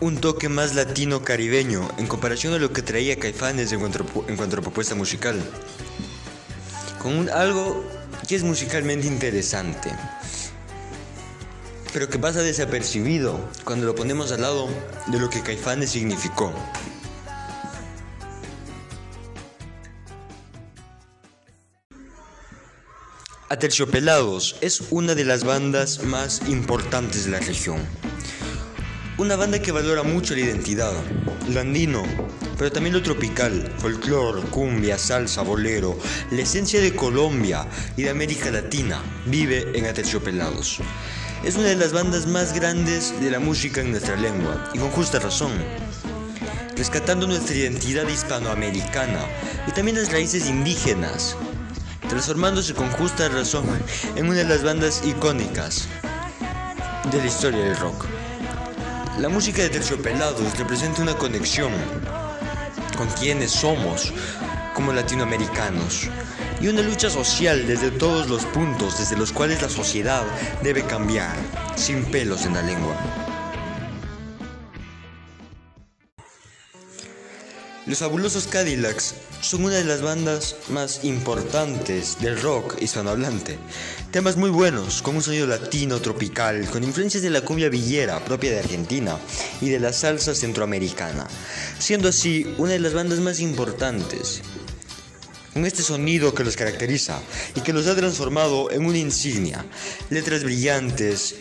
un 0.01 0.19
toque 0.19 0.49
más 0.49 0.75
latino 0.75 1.23
caribeño 1.23 1.89
en 1.97 2.07
comparación 2.07 2.55
a 2.55 2.59
lo 2.59 2.73
que 2.73 2.83
traía 2.83 3.19
Caifanes 3.19 3.71
en 3.73 3.81
cuanto, 3.81 4.05
en 4.29 4.37
cuanto 4.37 4.57
a 4.57 4.61
propuesta 4.61 4.95
musical. 4.95 5.41
Con 7.01 7.31
algo 7.31 7.85
que 8.27 8.35
es 8.35 8.43
musicalmente 8.43 9.07
interesante, 9.07 9.91
pero 11.93 12.09
que 12.09 12.19
pasa 12.19 12.41
desapercibido 12.41 13.39
cuando 13.65 13.87
lo 13.87 13.95
ponemos 13.95 14.33
al 14.33 14.43
lado 14.43 14.69
de 15.07 15.19
lo 15.19 15.31
que 15.31 15.43
Caifanes 15.43 15.91
significó. 15.91 16.53
Aterciopelados 23.53 24.57
es 24.63 24.83
una 24.89 25.15
de 25.15 25.27
las 25.27 25.45
bandas 25.45 26.05
más 26.05 26.41
importantes 26.49 27.27
de 27.27 27.33
la 27.33 27.39
región. 27.39 27.87
Una 29.19 29.37
banda 29.37 29.61
que 29.61 29.73
valora 29.73 30.03
mucho 30.03 30.33
la 30.33 30.41
identidad, 30.41 30.95
lo 31.51 31.61
andino, 31.61 32.03
pero 32.57 32.73
también 32.73 32.95
lo 32.95 33.03
tropical, 33.03 33.71
folclore, 33.77 34.41
cumbia, 34.49 34.97
salsa, 34.97 35.43
bolero, 35.43 35.99
la 36.31 36.41
esencia 36.41 36.81
de 36.81 36.97
Colombia 36.97 37.69
y 37.95 38.05
de 38.05 38.09
América 38.09 38.51
Latina 38.51 39.03
vive 39.27 39.71
en 39.75 39.85
Aterciopelados. 39.85 40.79
Es 41.45 41.55
una 41.57 41.67
de 41.67 41.77
las 41.77 41.93
bandas 41.93 42.27
más 42.27 42.55
grandes 42.55 43.13
de 43.21 43.31
la 43.31 43.39
música 43.39 43.83
en 43.83 43.91
nuestra 43.91 44.17
lengua, 44.17 44.71
y 44.73 44.79
con 44.79 44.89
justa 44.93 45.19
razón, 45.19 45.53
rescatando 46.75 47.27
nuestra 47.27 47.55
identidad 47.55 48.09
hispanoamericana 48.09 49.27
y 49.69 49.73
también 49.73 49.99
las 49.99 50.11
raíces 50.11 50.49
indígenas, 50.49 51.37
transformándose 52.13 52.75
con 52.75 52.91
justa 52.91 53.27
razón 53.31 53.65
en 54.17 54.27
una 54.27 54.41
de 54.41 54.45
las 54.45 54.63
bandas 54.63 55.01
icónicas 55.03 55.89
de 57.11 57.17
la 57.17 57.25
historia 57.25 57.65
del 57.65 57.77
rock. 57.79 58.05
La 59.19 59.31
música 59.31 59.63
de 59.63 59.71
Terciopelados 59.71 60.59
representa 60.59 61.01
una 61.01 61.15
conexión 61.15 61.73
con 62.99 63.09
quienes 63.19 63.51
somos 63.51 64.13
como 64.75 64.93
latinoamericanos 64.93 66.11
y 66.61 66.69
una 66.69 66.83
lucha 66.83 67.09
social 67.09 67.67
desde 67.67 67.91
todos 67.91 68.29
los 68.29 68.45
puntos 68.45 68.99
desde 68.99 69.17
los 69.17 69.33
cuales 69.33 69.63
la 69.63 69.71
sociedad 69.71 70.23
debe 70.63 70.83
cambiar, 70.85 71.35
sin 71.77 72.05
pelos 72.05 72.45
en 72.45 72.53
la 72.53 72.61
lengua. 72.61 73.22
Los 77.93 77.99
fabulosos 77.99 78.47
Cadillacs 78.47 79.17
son 79.43 79.65
una 79.65 79.75
de 79.75 79.85
las 79.85 80.01
bandas 80.01 80.57
más 80.71 81.05
importantes 81.05 82.17
del 82.21 82.41
rock 82.41 82.81
hispanohablante. 82.81 83.59
Temas 84.11 84.39
muy 84.39 84.49
buenos, 84.49 85.03
con 85.03 85.15
un 85.15 85.23
sonido 85.23 85.47
latino, 85.47 86.01
tropical, 86.01 86.67
con 86.71 86.85
influencias 86.85 87.23
de 87.23 87.29
la 87.29 87.43
cumbia 87.43 87.69
villera 87.69 88.25
propia 88.25 88.53
de 88.53 88.61
Argentina 88.61 89.19
y 89.61 89.69
de 89.69 89.79
la 89.79 89.93
salsa 89.93 90.35
centroamericana, 90.35 91.27
siendo 91.79 92.09
así 92.09 92.55
una 92.57 92.73
de 92.73 92.81
las 92.81 92.95
bandas 92.95 93.19
más 93.19 93.41
importantes. 93.41 94.41
Con 95.53 95.67
este 95.67 95.83
sonido 95.83 96.35
que 96.35 96.45
los 96.45 96.57
caracteriza 96.57 97.21
y 97.55 97.61
que 97.61 97.75
los 97.75 97.87
ha 97.89 97.95
transformado 97.95 98.71
en 98.71 98.87
una 98.87 98.97
insignia, 98.97 99.67
letras 100.09 100.45
brillantes, 100.45 101.35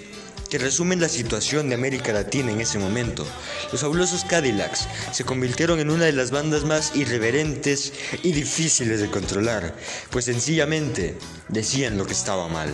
que 0.51 0.57
resumen 0.57 0.99
la 0.99 1.07
situación 1.07 1.69
de 1.69 1.75
América 1.75 2.11
Latina 2.11 2.51
en 2.51 2.59
ese 2.59 2.77
momento. 2.77 3.25
Los 3.71 3.79
fabulosos 3.79 4.25
Cadillacs 4.25 4.85
se 5.13 5.23
convirtieron 5.23 5.79
en 5.79 5.89
una 5.89 6.03
de 6.03 6.11
las 6.11 6.29
bandas 6.29 6.65
más 6.65 6.93
irreverentes 6.93 7.93
y 8.21 8.33
difíciles 8.33 8.99
de 8.99 9.09
controlar, 9.09 9.73
pues 10.09 10.25
sencillamente 10.25 11.17
decían 11.47 11.97
lo 11.97 12.05
que 12.05 12.11
estaba 12.11 12.49
mal. 12.49 12.69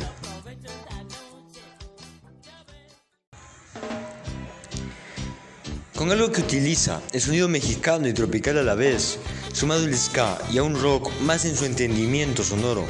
Con 5.96 6.12
algo 6.12 6.32
que 6.32 6.42
utiliza 6.42 7.00
el 7.14 7.22
sonido 7.22 7.48
mexicano 7.48 8.08
y 8.08 8.14
tropical 8.14 8.58
a 8.58 8.64
la 8.64 8.74
vez, 8.74 9.20
sumado 9.54 9.86
al 9.86 9.96
ska 9.96 10.40
y 10.52 10.58
a 10.58 10.64
un 10.64 10.82
rock 10.82 11.12
más 11.22 11.46
en 11.46 11.56
su 11.56 11.66
entendimiento 11.66 12.44
sonoro, 12.44 12.86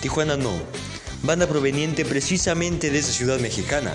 Tijuana 0.00 0.36
no, 0.36 0.52
banda 1.22 1.46
proveniente 1.46 2.04
precisamente 2.04 2.90
de 2.90 2.98
esa 2.98 3.12
ciudad 3.12 3.38
mexicana. 3.40 3.92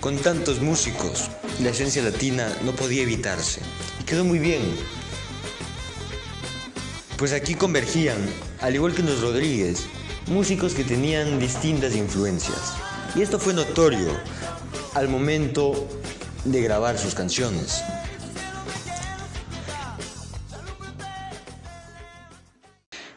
Con 0.00 0.16
tantos 0.16 0.60
músicos, 0.60 1.30
la 1.60 1.70
esencia 1.70 2.02
latina 2.02 2.54
no 2.64 2.72
podía 2.72 3.02
evitarse. 3.02 3.60
Quedó 4.06 4.24
muy 4.24 4.38
bien. 4.38 4.62
Pues 7.16 7.32
aquí 7.32 7.54
convergían, 7.54 8.18
al 8.60 8.74
igual 8.74 8.94
que 8.94 9.02
los 9.02 9.20
Rodríguez, 9.20 9.86
músicos 10.28 10.74
que 10.74 10.84
tenían 10.84 11.40
distintas 11.40 11.96
influencias. 11.96 12.74
Y 13.16 13.22
esto 13.22 13.38
fue 13.38 13.54
notorio 13.54 14.08
al 14.94 15.08
momento 15.08 15.88
de 16.44 16.62
grabar 16.62 16.98
sus 16.98 17.14
canciones. 17.14 17.82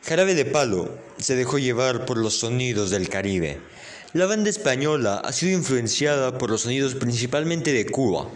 Jarabe 0.03 0.33
de 0.33 0.45
Palo 0.45 0.89
se 1.21 1.35
dejó 1.35 1.59
llevar 1.59 2.05
por 2.05 2.17
los 2.17 2.39
sonidos 2.39 2.89
del 2.89 3.07
Caribe. 3.07 3.59
La 4.13 4.25
banda 4.25 4.49
española 4.49 5.21
ha 5.23 5.31
sido 5.31 5.57
influenciada 5.57 6.37
por 6.37 6.49
los 6.49 6.61
sonidos 6.61 6.95
principalmente 6.95 7.71
de 7.71 7.85
Cuba. 7.85 8.29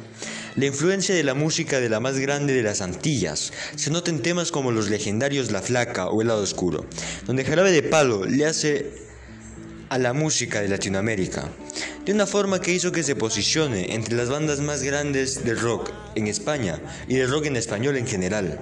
La 0.55 0.67
influencia 0.67 1.13
de 1.13 1.23
la 1.23 1.33
música 1.33 1.79
de 1.81 1.89
la 1.89 1.99
más 1.99 2.17
grande 2.17 2.53
de 2.53 2.63
las 2.63 2.81
Antillas 2.81 3.51
se 3.75 3.91
nota 3.91 4.09
en 4.09 4.21
temas 4.21 4.51
como 4.51 4.71
los 4.71 4.89
legendarios 4.89 5.51
La 5.51 5.61
Flaca 5.61 6.07
o 6.07 6.21
El 6.21 6.29
Lado 6.29 6.43
Oscuro, 6.43 6.85
donde 7.25 7.43
Jarabe 7.43 7.71
de 7.71 7.83
Palo 7.83 8.25
le 8.25 8.45
hace 8.45 8.93
a 9.89 9.97
la 9.97 10.13
música 10.13 10.61
de 10.61 10.69
Latinoamérica, 10.69 11.49
de 12.05 12.13
una 12.13 12.25
forma 12.25 12.61
que 12.61 12.71
hizo 12.71 12.91
que 12.91 13.03
se 13.03 13.15
posicione 13.15 13.93
entre 13.93 14.15
las 14.15 14.29
bandas 14.29 14.59
más 14.61 14.81
grandes 14.83 15.43
del 15.43 15.59
rock 15.59 15.91
en 16.15 16.27
España 16.27 16.79
y 17.07 17.15
del 17.15 17.29
rock 17.29 17.47
en 17.47 17.57
español 17.57 17.97
en 17.97 18.07
general. 18.07 18.59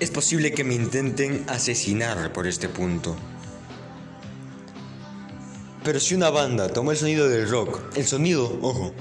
Es 0.00 0.10
posible 0.10 0.52
que 0.52 0.64
me 0.64 0.74
intenten 0.74 1.44
asesinar 1.46 2.32
por 2.32 2.46
este 2.46 2.70
punto. 2.70 3.14
Pero 5.84 6.00
si 6.00 6.14
una 6.14 6.30
banda 6.30 6.72
tomó 6.72 6.92
el 6.92 6.96
sonido 6.96 7.28
del 7.28 7.50
rock, 7.50 7.78
el 7.94 8.06
sonido, 8.06 8.58
ojo, 8.62 8.94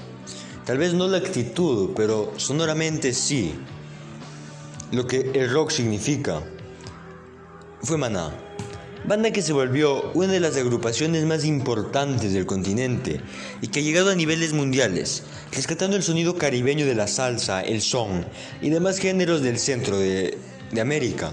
tal 0.66 0.78
vez 0.78 0.94
no 0.94 1.08
la 1.08 1.20
actitud, 1.20 1.92
pero 1.96 2.34
sonoramente 2.36 3.14
sí, 3.14 3.54
lo 4.92 5.08
que 5.08 5.32
el 5.34 5.50
rock 5.50 5.72
significa, 5.72 6.44
fue 7.82 7.98
Maná. 7.98 8.34
Banda 9.06 9.32
que 9.32 9.42
se 9.42 9.54
volvió 9.54 10.12
una 10.12 10.34
de 10.34 10.42
las 10.42 10.58
agrupaciones 10.58 11.24
más 11.24 11.46
importantes 11.46 12.34
del 12.34 12.46
continente 12.46 13.22
y 13.62 13.70
que 13.70 13.80
ha 13.80 13.84
llegado 13.84 14.12
a 14.12 14.16
niveles 14.16 14.52
mundiales, 14.52 15.24
rescatando 15.54 15.96
el 15.96 16.04
sonido 16.04 16.38
caribeño 16.38 16.86
de 16.86 16.96
la 16.96 17.08
salsa, 17.08 17.62
el 17.62 17.82
son 17.82 18.26
y 18.62 18.70
demás 18.70 19.00
géneros 19.00 19.42
del 19.42 19.58
centro 19.60 19.98
de, 19.98 20.38
de 20.72 20.82
América, 20.82 21.32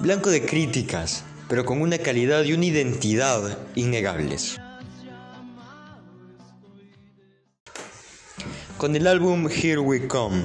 blanco 0.00 0.30
de 0.30 0.44
críticas, 0.44 1.24
pero 1.48 1.64
con 1.64 1.80
una 1.80 1.98
calidad 1.98 2.44
y 2.44 2.52
una 2.52 2.64
identidad 2.64 3.58
innegables. 3.74 4.58
Con 8.78 8.94
el 8.96 9.06
álbum 9.06 9.48
Here 9.48 9.78
We 9.78 10.06
Come, 10.06 10.42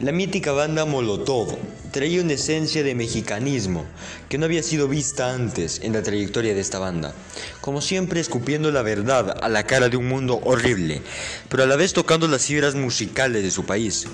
la 0.00 0.12
mítica 0.12 0.52
banda 0.52 0.84
Molotov 0.84 1.56
traía 1.96 2.20
una 2.20 2.34
esencia 2.34 2.82
de 2.82 2.94
mexicanismo 2.94 3.86
que 4.28 4.36
no 4.36 4.44
había 4.44 4.62
sido 4.62 4.86
vista 4.86 5.32
antes 5.32 5.80
en 5.82 5.94
la 5.94 6.02
trayectoria 6.02 6.52
de 6.52 6.60
esta 6.60 6.78
banda, 6.78 7.14
como 7.62 7.80
siempre 7.80 8.20
escupiendo 8.20 8.70
la 8.70 8.82
verdad 8.82 9.34
a 9.42 9.48
la 9.48 9.62
cara 9.62 9.88
de 9.88 9.96
un 9.96 10.06
mundo 10.06 10.38
horrible, 10.44 11.00
pero 11.48 11.62
a 11.62 11.66
la 11.66 11.74
vez 11.74 11.94
tocando 11.94 12.28
las 12.28 12.44
fibras 12.44 12.74
musicales 12.74 13.42
de 13.42 13.50
su 13.50 13.64
país, 13.64 14.06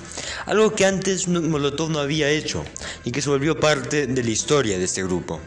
algo 0.47 0.77
que 0.77 0.87
antes 0.87 1.27
Molotov 1.27 1.91
no 1.91 1.99
había 1.99 2.31
hecho 2.31 2.65
y 3.03 3.11
que 3.11 3.21
se 3.21 3.31
volvió 3.31 3.59
parte 3.59 4.07
de 4.07 4.23
la 4.23 4.31
historia 4.31 4.79
de 4.79 4.85
este 4.85 5.03
grupo. 5.03 5.41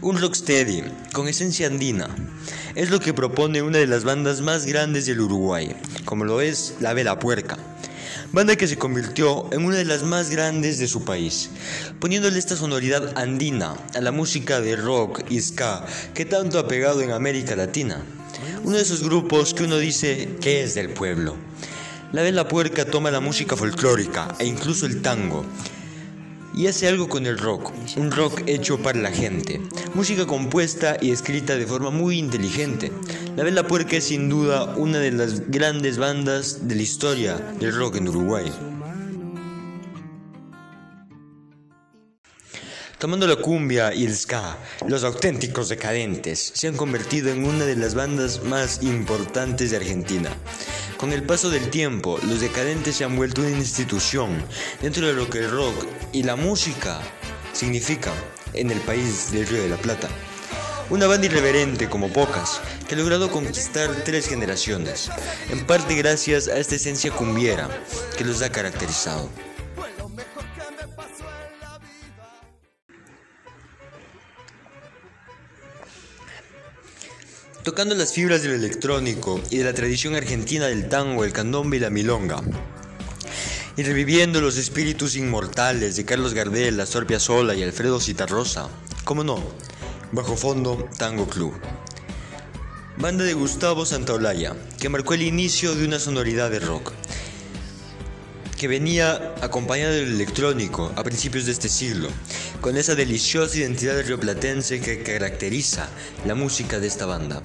Un 0.00 0.18
rocksteady 0.18 0.84
con 1.12 1.28
esencia 1.28 1.66
andina 1.66 2.08
Es 2.74 2.90
lo 2.90 2.98
que 2.98 3.14
propone 3.14 3.62
una 3.62 3.78
de 3.78 3.86
las 3.86 4.02
bandas 4.02 4.40
más 4.40 4.66
grandes 4.66 5.06
del 5.06 5.20
Uruguay, 5.20 5.76
como 6.04 6.24
lo 6.24 6.40
es 6.40 6.74
La 6.80 6.92
Vela 6.92 7.20
Puerca, 7.20 7.56
banda 8.32 8.56
que 8.56 8.66
se 8.66 8.76
convirtió 8.76 9.46
en 9.52 9.64
una 9.64 9.76
de 9.76 9.84
las 9.84 10.02
más 10.02 10.28
grandes 10.28 10.80
de 10.80 10.88
su 10.88 11.04
país, 11.04 11.50
poniéndole 12.00 12.36
esta 12.36 12.56
sonoridad 12.56 13.16
andina 13.16 13.76
a 13.94 14.00
la 14.00 14.10
música 14.10 14.60
de 14.60 14.74
rock 14.74 15.22
y 15.30 15.40
ska 15.40 15.86
que 16.14 16.24
tanto 16.24 16.58
ha 16.58 16.66
pegado 16.66 17.00
en 17.00 17.12
América 17.12 17.54
Latina. 17.54 18.02
Uno 18.64 18.74
de 18.74 18.82
esos 18.82 19.04
grupos 19.04 19.54
que 19.54 19.62
uno 19.62 19.78
dice 19.78 20.30
que 20.40 20.64
es 20.64 20.74
del 20.74 20.90
pueblo. 20.90 21.36
La 22.10 22.22
Vela 22.22 22.48
Puerca 22.48 22.84
toma 22.84 23.12
la 23.12 23.20
música 23.20 23.56
folclórica 23.56 24.34
e 24.40 24.46
incluso 24.46 24.84
el 24.86 25.00
tango 25.00 25.44
y 26.56 26.66
hace 26.66 26.88
algo 26.88 27.08
con 27.08 27.26
el 27.26 27.38
rock, 27.38 27.72
un 27.96 28.10
rock 28.10 28.42
hecho 28.46 28.78
para 28.78 29.00
la 29.00 29.10
gente, 29.10 29.60
música 29.94 30.26
compuesta 30.26 30.96
y 31.00 31.10
escrita 31.10 31.56
de 31.56 31.66
forma 31.66 31.90
muy 31.90 32.18
inteligente. 32.18 32.92
La 33.36 33.44
Vela 33.44 33.66
Puerca 33.66 33.96
es 33.96 34.04
sin 34.04 34.28
duda 34.28 34.74
una 34.76 34.98
de 34.98 35.10
las 35.10 35.50
grandes 35.50 35.98
bandas 35.98 36.68
de 36.68 36.74
la 36.76 36.82
historia 36.82 37.36
del 37.58 37.74
rock 37.74 37.96
en 37.96 38.08
Uruguay. 38.08 38.52
Tomando 42.98 43.26
la 43.26 43.36
cumbia 43.36 43.92
y 43.92 44.06
el 44.06 44.16
ska, 44.16 44.56
los 44.88 45.04
auténticos 45.04 45.68
decadentes 45.68 46.52
se 46.54 46.68
han 46.68 46.76
convertido 46.76 47.30
en 47.30 47.44
una 47.44 47.66
de 47.66 47.76
las 47.76 47.94
bandas 47.94 48.42
más 48.44 48.82
importantes 48.82 49.72
de 49.72 49.76
Argentina. 49.76 50.30
Con 50.96 51.12
el 51.12 51.24
paso 51.24 51.50
del 51.50 51.70
tiempo, 51.70 52.18
los 52.22 52.40
decadentes 52.40 52.96
se 52.96 53.04
han 53.04 53.16
vuelto 53.16 53.42
una 53.42 53.50
institución 53.50 54.42
dentro 54.80 55.06
de 55.06 55.12
lo 55.12 55.28
que 55.28 55.38
el 55.38 55.50
rock 55.50 55.86
y 56.12 56.22
la 56.22 56.36
música 56.36 57.00
significan 57.52 58.14
en 58.52 58.70
el 58.70 58.80
país 58.80 59.32
del 59.32 59.46
Río 59.46 59.62
de 59.62 59.68
la 59.68 59.76
Plata. 59.76 60.08
Una 60.90 61.06
banda 61.06 61.26
irreverente 61.26 61.88
como 61.88 62.10
pocas, 62.10 62.60
que 62.86 62.94
ha 62.94 62.98
logrado 62.98 63.30
conquistar 63.30 63.90
tres 64.04 64.28
generaciones, 64.28 65.10
en 65.50 65.66
parte 65.66 65.94
gracias 65.94 66.46
a 66.46 66.58
esta 66.58 66.76
esencia 66.76 67.10
cumbiera 67.10 67.68
que 68.16 68.24
los 68.24 68.42
ha 68.42 68.52
caracterizado. 68.52 69.28
Tocando 77.64 77.94
las 77.94 78.12
fibras 78.12 78.42
del 78.42 78.52
electrónico 78.52 79.40
y 79.50 79.56
de 79.56 79.64
la 79.64 79.72
tradición 79.72 80.14
argentina 80.14 80.66
del 80.66 80.86
tango, 80.90 81.24
el 81.24 81.32
candombe 81.32 81.78
y 81.78 81.80
la 81.80 81.88
milonga, 81.88 82.42
y 83.74 83.82
reviviendo 83.82 84.42
los 84.42 84.58
espíritus 84.58 85.16
inmortales 85.16 85.96
de 85.96 86.04
Carlos 86.04 86.34
Gardel, 86.34 86.78
Astor 86.78 87.06
Piazzolla 87.06 87.54
y 87.54 87.62
Alfredo 87.62 88.00
Citarrosa, 88.00 88.68
¿cómo 89.04 89.24
no? 89.24 89.42
Bajo 90.12 90.36
fondo 90.36 90.90
Tango 90.98 91.26
Club. 91.26 91.54
Banda 92.98 93.24
de 93.24 93.32
Gustavo 93.32 93.86
Santaolalla, 93.86 94.54
que 94.78 94.90
marcó 94.90 95.14
el 95.14 95.22
inicio 95.22 95.74
de 95.74 95.86
una 95.86 95.98
sonoridad 95.98 96.50
de 96.50 96.60
rock, 96.60 96.92
que 98.64 98.68
venía 98.68 99.34
acompañada 99.42 99.92
del 99.92 100.14
electrónico 100.14 100.90
a 100.96 101.04
principios 101.04 101.44
de 101.44 101.52
este 101.52 101.68
siglo, 101.68 102.08
con 102.62 102.78
esa 102.78 102.94
deliciosa 102.94 103.58
identidad 103.58 104.02
rioplatense 104.02 104.80
que 104.80 105.02
caracteriza 105.02 105.86
la 106.24 106.34
música 106.34 106.80
de 106.80 106.86
esta 106.86 107.04
banda. 107.04 107.42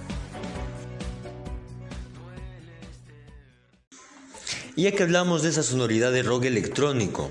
Y 4.77 4.83
ya 4.83 4.93
que 4.93 5.03
hablamos 5.03 5.43
de 5.43 5.49
esa 5.49 5.61
sonoridad 5.61 6.13
de 6.13 6.23
rock 6.23 6.45
electrónico, 6.45 7.29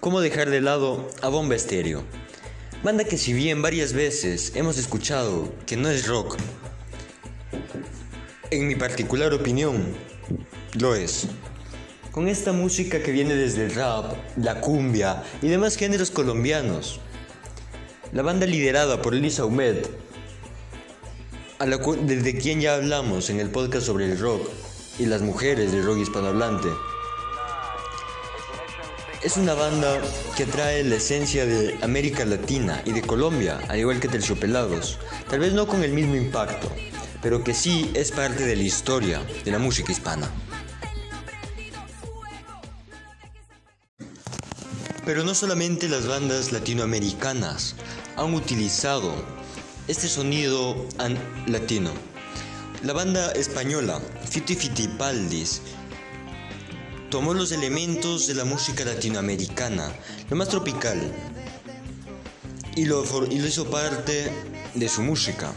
¿cómo 0.00 0.22
dejar 0.22 0.48
de 0.48 0.62
lado 0.62 1.10
a 1.20 1.28
Bomba 1.28 1.54
Estéreo? 1.54 2.04
Banda 2.82 3.04
que 3.04 3.18
si 3.18 3.34
bien 3.34 3.60
varias 3.60 3.92
veces 3.92 4.52
hemos 4.54 4.78
escuchado 4.78 5.52
que 5.66 5.76
no 5.76 5.90
es 5.90 6.06
rock, 6.06 6.38
en 8.50 8.68
mi 8.68 8.74
particular 8.74 9.34
opinión, 9.34 9.84
lo 10.80 10.94
es. 10.94 11.28
Con 12.18 12.26
esta 12.26 12.50
música 12.50 13.00
que 13.00 13.12
viene 13.12 13.36
desde 13.36 13.66
el 13.66 13.74
rap, 13.76 14.12
la 14.38 14.60
cumbia 14.60 15.22
y 15.40 15.46
demás 15.46 15.76
géneros 15.76 16.10
colombianos, 16.10 16.98
la 18.10 18.22
banda 18.22 18.44
liderada 18.44 19.00
por 19.00 19.14
Lisa 19.14 19.44
Humed, 19.44 19.86
desde 22.02 22.36
quien 22.36 22.60
ya 22.60 22.74
hablamos 22.74 23.30
en 23.30 23.38
el 23.38 23.50
podcast 23.50 23.86
sobre 23.86 24.06
el 24.06 24.18
rock 24.18 24.50
y 24.98 25.06
las 25.06 25.22
mujeres 25.22 25.70
del 25.70 25.84
rock 25.84 25.98
hispanohablante, 25.98 26.66
es 29.22 29.36
una 29.36 29.54
banda 29.54 30.02
que 30.36 30.44
trae 30.44 30.82
la 30.82 30.96
esencia 30.96 31.46
de 31.46 31.78
América 31.82 32.24
Latina 32.24 32.82
y 32.84 32.90
de 32.90 33.02
Colombia, 33.02 33.60
al 33.68 33.78
igual 33.78 34.00
que 34.00 34.08
Terciopelados. 34.08 34.98
Tal 35.30 35.38
vez 35.38 35.52
no 35.52 35.68
con 35.68 35.84
el 35.84 35.92
mismo 35.92 36.16
impacto, 36.16 36.68
pero 37.22 37.44
que 37.44 37.54
sí 37.54 37.92
es 37.94 38.10
parte 38.10 38.44
de 38.44 38.56
la 38.56 38.62
historia 38.64 39.22
de 39.44 39.52
la 39.52 39.60
música 39.60 39.92
hispana. 39.92 40.28
Pero 45.08 45.24
no 45.24 45.34
solamente 45.34 45.88
las 45.88 46.06
bandas 46.06 46.52
latinoamericanas 46.52 47.76
han 48.16 48.34
utilizado 48.34 49.14
este 49.86 50.06
sonido 50.06 50.86
latino. 51.46 51.92
La 52.82 52.92
banda 52.92 53.32
española 53.32 54.02
Fiti 54.28 54.54
Fitipaldis 54.54 55.62
tomó 57.08 57.32
los 57.32 57.52
elementos 57.52 58.26
de 58.26 58.34
la 58.34 58.44
música 58.44 58.84
latinoamericana, 58.84 59.90
lo 60.28 60.36
más 60.36 60.50
tropical, 60.50 61.00
y 62.76 62.84
lo, 62.84 63.02
y 63.30 63.38
lo 63.38 63.46
hizo 63.46 63.70
parte 63.70 64.30
de 64.74 64.88
su 64.90 65.00
música, 65.00 65.54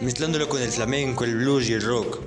mezclándolo 0.00 0.48
con 0.48 0.62
el 0.62 0.72
flamenco, 0.72 1.24
el 1.24 1.36
blues 1.36 1.68
y 1.68 1.74
el 1.74 1.82
rock 1.82 2.20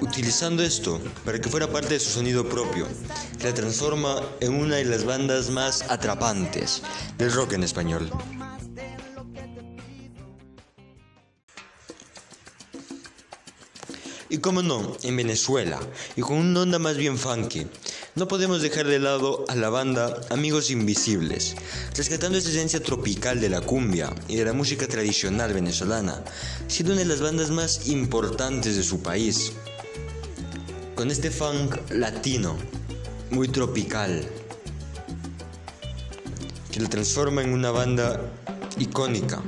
utilizando 0.00 0.62
esto 0.62 1.00
para 1.24 1.40
que 1.40 1.48
fuera 1.48 1.70
parte 1.70 1.94
de 1.94 2.00
su 2.00 2.10
sonido 2.10 2.48
propio, 2.48 2.86
la 3.42 3.54
transforma 3.54 4.22
en 4.40 4.54
una 4.54 4.76
de 4.76 4.84
las 4.84 5.04
bandas 5.04 5.50
más 5.50 5.82
atrapantes 5.90 6.82
del 7.18 7.32
rock 7.32 7.54
en 7.54 7.62
español. 7.62 8.10
Y 14.28 14.38
como 14.38 14.62
no, 14.62 14.96
en 15.04 15.16
Venezuela, 15.16 15.78
y 16.16 16.20
con 16.20 16.38
una 16.38 16.62
onda 16.62 16.78
más 16.80 16.96
bien 16.96 17.16
funky, 17.18 17.68
no 18.16 18.26
podemos 18.26 18.62
dejar 18.62 18.86
de 18.86 18.98
lado 18.98 19.44
a 19.48 19.54
la 19.54 19.68
banda 19.68 20.20
Amigos 20.30 20.70
Invisibles, 20.70 21.54
rescatando 21.96 22.38
esa 22.38 22.48
esencia 22.48 22.82
tropical 22.82 23.40
de 23.40 23.48
la 23.48 23.60
cumbia 23.60 24.12
y 24.26 24.36
de 24.36 24.44
la 24.44 24.52
música 24.52 24.88
tradicional 24.88 25.52
venezolana, 25.52 26.24
siendo 26.66 26.94
una 26.94 27.02
de 27.02 27.08
las 27.08 27.20
bandas 27.20 27.50
más 27.50 27.86
importantes 27.86 28.76
de 28.76 28.82
su 28.82 29.02
país 29.02 29.52
con 30.94 31.10
este 31.10 31.30
funk 31.30 31.76
latino, 31.90 32.56
muy 33.30 33.48
tropical, 33.48 34.24
que 36.70 36.80
lo 36.80 36.88
transforma 36.88 37.42
en 37.42 37.52
una 37.52 37.70
banda 37.70 38.20
icónica 38.78 39.42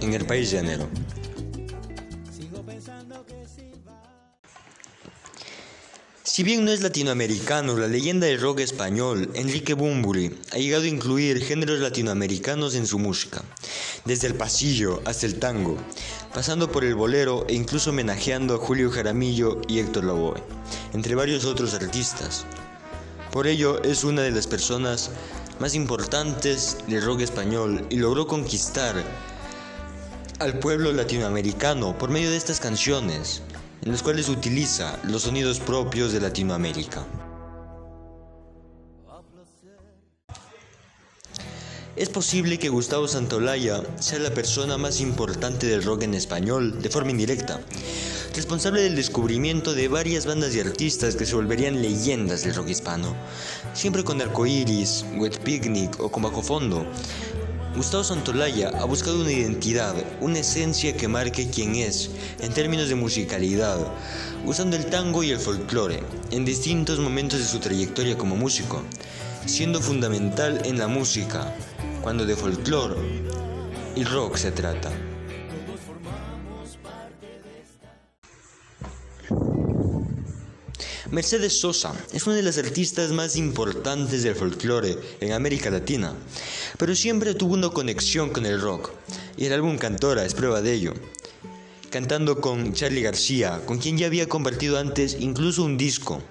en 0.00 0.14
el 0.14 0.24
país 0.26 0.50
llanero. 0.50 0.88
Si 6.38 6.44
bien 6.44 6.64
no 6.64 6.70
es 6.70 6.82
latinoamericano, 6.82 7.76
la 7.76 7.88
leyenda 7.88 8.28
del 8.28 8.40
rock 8.40 8.60
español, 8.60 9.28
Enrique 9.34 9.74
Bumburi, 9.74 10.38
ha 10.52 10.58
llegado 10.58 10.84
a 10.84 10.86
incluir 10.86 11.42
géneros 11.42 11.80
latinoamericanos 11.80 12.76
en 12.76 12.86
su 12.86 13.00
música, 13.00 13.42
desde 14.04 14.28
el 14.28 14.36
pasillo 14.36 15.02
hasta 15.04 15.26
el 15.26 15.40
tango, 15.40 15.76
pasando 16.32 16.70
por 16.70 16.84
el 16.84 16.94
bolero 16.94 17.44
e 17.48 17.54
incluso 17.54 17.90
homenajeando 17.90 18.54
a 18.54 18.58
Julio 18.58 18.88
Jaramillo 18.88 19.60
y 19.66 19.80
Héctor 19.80 20.04
Lavoe, 20.04 20.40
entre 20.92 21.16
varios 21.16 21.44
otros 21.44 21.74
artistas. 21.74 22.44
Por 23.32 23.48
ello 23.48 23.82
es 23.82 24.04
una 24.04 24.22
de 24.22 24.30
las 24.30 24.46
personas 24.46 25.10
más 25.58 25.74
importantes 25.74 26.76
del 26.86 27.02
rock 27.02 27.22
español 27.22 27.84
y 27.90 27.96
logró 27.96 28.28
conquistar 28.28 28.94
al 30.38 30.60
pueblo 30.60 30.92
latinoamericano 30.92 31.98
por 31.98 32.10
medio 32.10 32.30
de 32.30 32.36
estas 32.36 32.60
canciones, 32.60 33.42
en 33.82 33.92
las 33.92 34.02
cuales 34.02 34.28
utiliza 34.28 34.98
los 35.04 35.22
sonidos 35.22 35.60
propios 35.60 36.12
de 36.12 36.20
Latinoamérica. 36.20 37.06
Es 41.98 42.10
posible 42.10 42.60
que 42.60 42.68
Gustavo 42.68 43.08
Santolaya 43.08 43.82
sea 43.98 44.20
la 44.20 44.30
persona 44.30 44.78
más 44.78 45.00
importante 45.00 45.66
del 45.66 45.82
rock 45.82 46.04
en 46.04 46.14
español 46.14 46.80
de 46.80 46.90
forma 46.90 47.10
indirecta, 47.10 47.60
responsable 48.36 48.82
del 48.82 48.94
descubrimiento 48.94 49.74
de 49.74 49.88
varias 49.88 50.24
bandas 50.24 50.54
y 50.54 50.60
artistas 50.60 51.16
que 51.16 51.26
se 51.26 51.34
volverían 51.34 51.82
leyendas 51.82 52.44
del 52.44 52.54
rock 52.54 52.68
hispano, 52.68 53.16
siempre 53.74 54.04
con 54.04 54.22
Arcoiris, 54.22 55.04
Wet 55.16 55.40
Picnic 55.40 55.98
o 55.98 56.08
con 56.08 56.22
Bajo 56.22 56.40
Fondo, 56.40 56.86
Gustavo 57.76 58.02
Santolaya 58.02 58.70
ha 58.70 58.84
buscado 58.84 59.20
una 59.20 59.30
identidad, 59.30 59.94
una 60.20 60.40
esencia 60.40 60.96
que 60.96 61.06
marque 61.06 61.48
quién 61.50 61.76
es 61.76 62.10
en 62.40 62.52
términos 62.52 62.88
de 62.88 62.94
musicalidad, 62.94 63.78
usando 64.44 64.76
el 64.76 64.86
tango 64.86 65.22
y 65.22 65.30
el 65.30 65.38
folclore 65.38 66.02
en 66.30 66.44
distintos 66.44 66.98
momentos 66.98 67.38
de 67.38 67.46
su 67.46 67.60
trayectoria 67.60 68.18
como 68.18 68.36
músico, 68.36 68.82
siendo 69.46 69.80
fundamental 69.80 70.60
en 70.64 70.78
la 70.78 70.88
música 70.88 71.54
cuando 72.02 72.26
de 72.26 72.36
folclore 72.36 72.96
y 73.94 74.04
rock 74.04 74.36
se 74.36 74.50
trata. 74.50 75.07
Mercedes 81.10 81.58
Sosa 81.58 81.94
es 82.12 82.26
una 82.26 82.36
de 82.36 82.42
las 82.42 82.58
artistas 82.58 83.12
más 83.12 83.36
importantes 83.36 84.22
del 84.22 84.34
folclore 84.34 84.98
en 85.20 85.32
América 85.32 85.70
Latina, 85.70 86.12
pero 86.76 86.94
siempre 86.94 87.32
tuvo 87.32 87.54
una 87.54 87.70
conexión 87.70 88.28
con 88.28 88.44
el 88.44 88.60
rock, 88.60 88.90
y 89.38 89.46
el 89.46 89.54
álbum 89.54 89.78
Cantora 89.78 90.26
es 90.26 90.34
prueba 90.34 90.60
de 90.60 90.74
ello. 90.74 90.92
Cantando 91.88 92.42
con 92.42 92.74
Charlie 92.74 93.00
García, 93.00 93.62
con 93.64 93.78
quien 93.78 93.96
ya 93.96 94.06
había 94.06 94.28
compartido 94.28 94.78
antes 94.78 95.16
incluso 95.18 95.64
un 95.64 95.78
disco, 95.78 96.22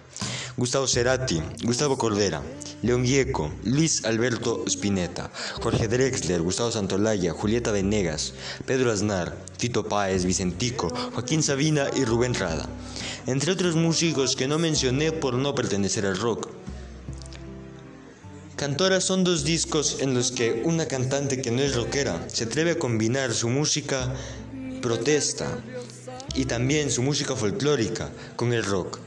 Gustavo 0.57 0.87
Cerati, 0.87 1.41
Gustavo 1.63 1.97
Cordera, 1.97 2.43
León 2.83 3.05
Gieco, 3.05 3.51
Luis 3.63 4.05
Alberto 4.05 4.63
Spinetta, 4.67 5.31
Jorge 5.61 5.87
Drexler, 5.87 6.41
Gustavo 6.41 6.71
Santolaya, 6.71 7.33
Julieta 7.33 7.71
Venegas, 7.71 8.33
Pedro 8.65 8.91
Aznar, 8.91 9.35
Tito 9.57 9.87
Páez, 9.87 10.25
Vicentico, 10.25 10.89
Joaquín 11.13 11.41
Sabina 11.41 11.87
y 11.95 12.05
Rubén 12.05 12.35
Rada, 12.35 12.69
entre 13.27 13.51
otros 13.51 13.75
músicos 13.75 14.35
que 14.35 14.47
no 14.47 14.57
mencioné 14.57 15.11
por 15.11 15.35
no 15.35 15.53
pertenecer 15.53 16.05
al 16.05 16.17
rock. 16.17 16.49
Cantora 18.55 19.01
son 19.01 19.23
dos 19.23 19.43
discos 19.43 19.97
en 19.99 20.15
los 20.15 20.31
que 20.31 20.63
una 20.65 20.87
cantante 20.87 21.41
que 21.41 21.51
no 21.51 21.61
es 21.61 21.75
rockera 21.75 22.27
se 22.27 22.45
atreve 22.45 22.71
a 22.71 22.79
combinar 22.79 23.31
su 23.33 23.49
música 23.49 24.11
protesta 24.81 25.59
y 26.33 26.45
también 26.45 26.89
su 26.89 27.03
música 27.03 27.35
folclórica 27.35 28.09
con 28.35 28.53
el 28.53 28.63
rock. 28.63 29.06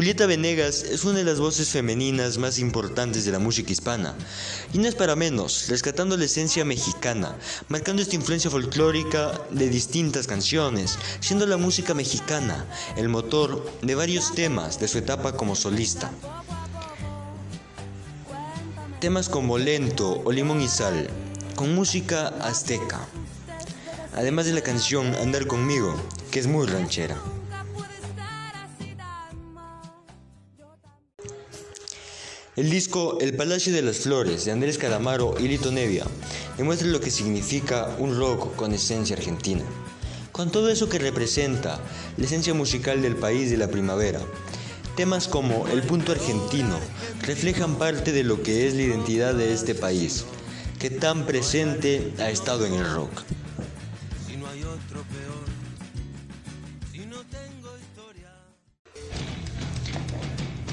Julieta 0.00 0.24
Venegas 0.24 0.82
es 0.82 1.04
una 1.04 1.18
de 1.18 1.24
las 1.24 1.40
voces 1.40 1.68
femeninas 1.68 2.38
más 2.38 2.58
importantes 2.58 3.26
de 3.26 3.32
la 3.32 3.38
música 3.38 3.70
hispana, 3.70 4.14
y 4.72 4.78
no 4.78 4.88
es 4.88 4.94
para 4.94 5.14
menos, 5.14 5.68
rescatando 5.68 6.16
la 6.16 6.24
esencia 6.24 6.64
mexicana, 6.64 7.36
marcando 7.68 8.00
esta 8.00 8.16
influencia 8.16 8.50
folclórica 8.50 9.38
de 9.50 9.68
distintas 9.68 10.26
canciones, 10.26 10.96
siendo 11.20 11.46
la 11.46 11.58
música 11.58 11.92
mexicana 11.92 12.64
el 12.96 13.10
motor 13.10 13.70
de 13.82 13.94
varios 13.94 14.34
temas 14.34 14.80
de 14.80 14.88
su 14.88 14.96
etapa 14.96 15.36
como 15.36 15.54
solista. 15.54 16.10
Temas 19.00 19.28
como 19.28 19.58
Lento 19.58 20.22
o 20.24 20.32
Limón 20.32 20.62
y 20.62 20.68
Sal, 20.68 21.10
con 21.56 21.74
música 21.74 22.28
azteca, 22.40 23.06
además 24.14 24.46
de 24.46 24.54
la 24.54 24.62
canción 24.62 25.14
Andar 25.16 25.46
conmigo, 25.46 25.94
que 26.30 26.40
es 26.40 26.46
muy 26.46 26.66
ranchera. 26.66 27.18
El 32.60 32.68
disco 32.68 33.16
El 33.22 33.34
Palacio 33.36 33.72
de 33.72 33.80
las 33.80 34.00
Flores 34.00 34.44
de 34.44 34.52
Andrés 34.52 34.76
Calamaro 34.76 35.34
y 35.40 35.48
Lito 35.48 35.72
Nevia 35.72 36.04
demuestra 36.58 36.88
lo 36.88 37.00
que 37.00 37.10
significa 37.10 37.96
un 37.98 38.18
rock 38.18 38.54
con 38.54 38.74
esencia 38.74 39.16
argentina. 39.16 39.62
Con 40.30 40.52
todo 40.52 40.68
eso 40.68 40.86
que 40.86 40.98
representa 40.98 41.80
la 42.18 42.24
esencia 42.26 42.52
musical 42.52 43.00
del 43.00 43.16
país 43.16 43.50
de 43.50 43.56
la 43.56 43.68
primavera, 43.68 44.20
temas 44.94 45.26
como 45.26 45.68
El 45.68 45.80
Punto 45.84 46.12
Argentino 46.12 46.78
reflejan 47.22 47.76
parte 47.76 48.12
de 48.12 48.24
lo 48.24 48.42
que 48.42 48.68
es 48.68 48.74
la 48.74 48.82
identidad 48.82 49.34
de 49.34 49.54
este 49.54 49.74
país, 49.74 50.26
que 50.78 50.90
tan 50.90 51.24
presente 51.24 52.12
ha 52.18 52.28
estado 52.28 52.66
en 52.66 52.74
el 52.74 52.92
rock. 52.92 53.22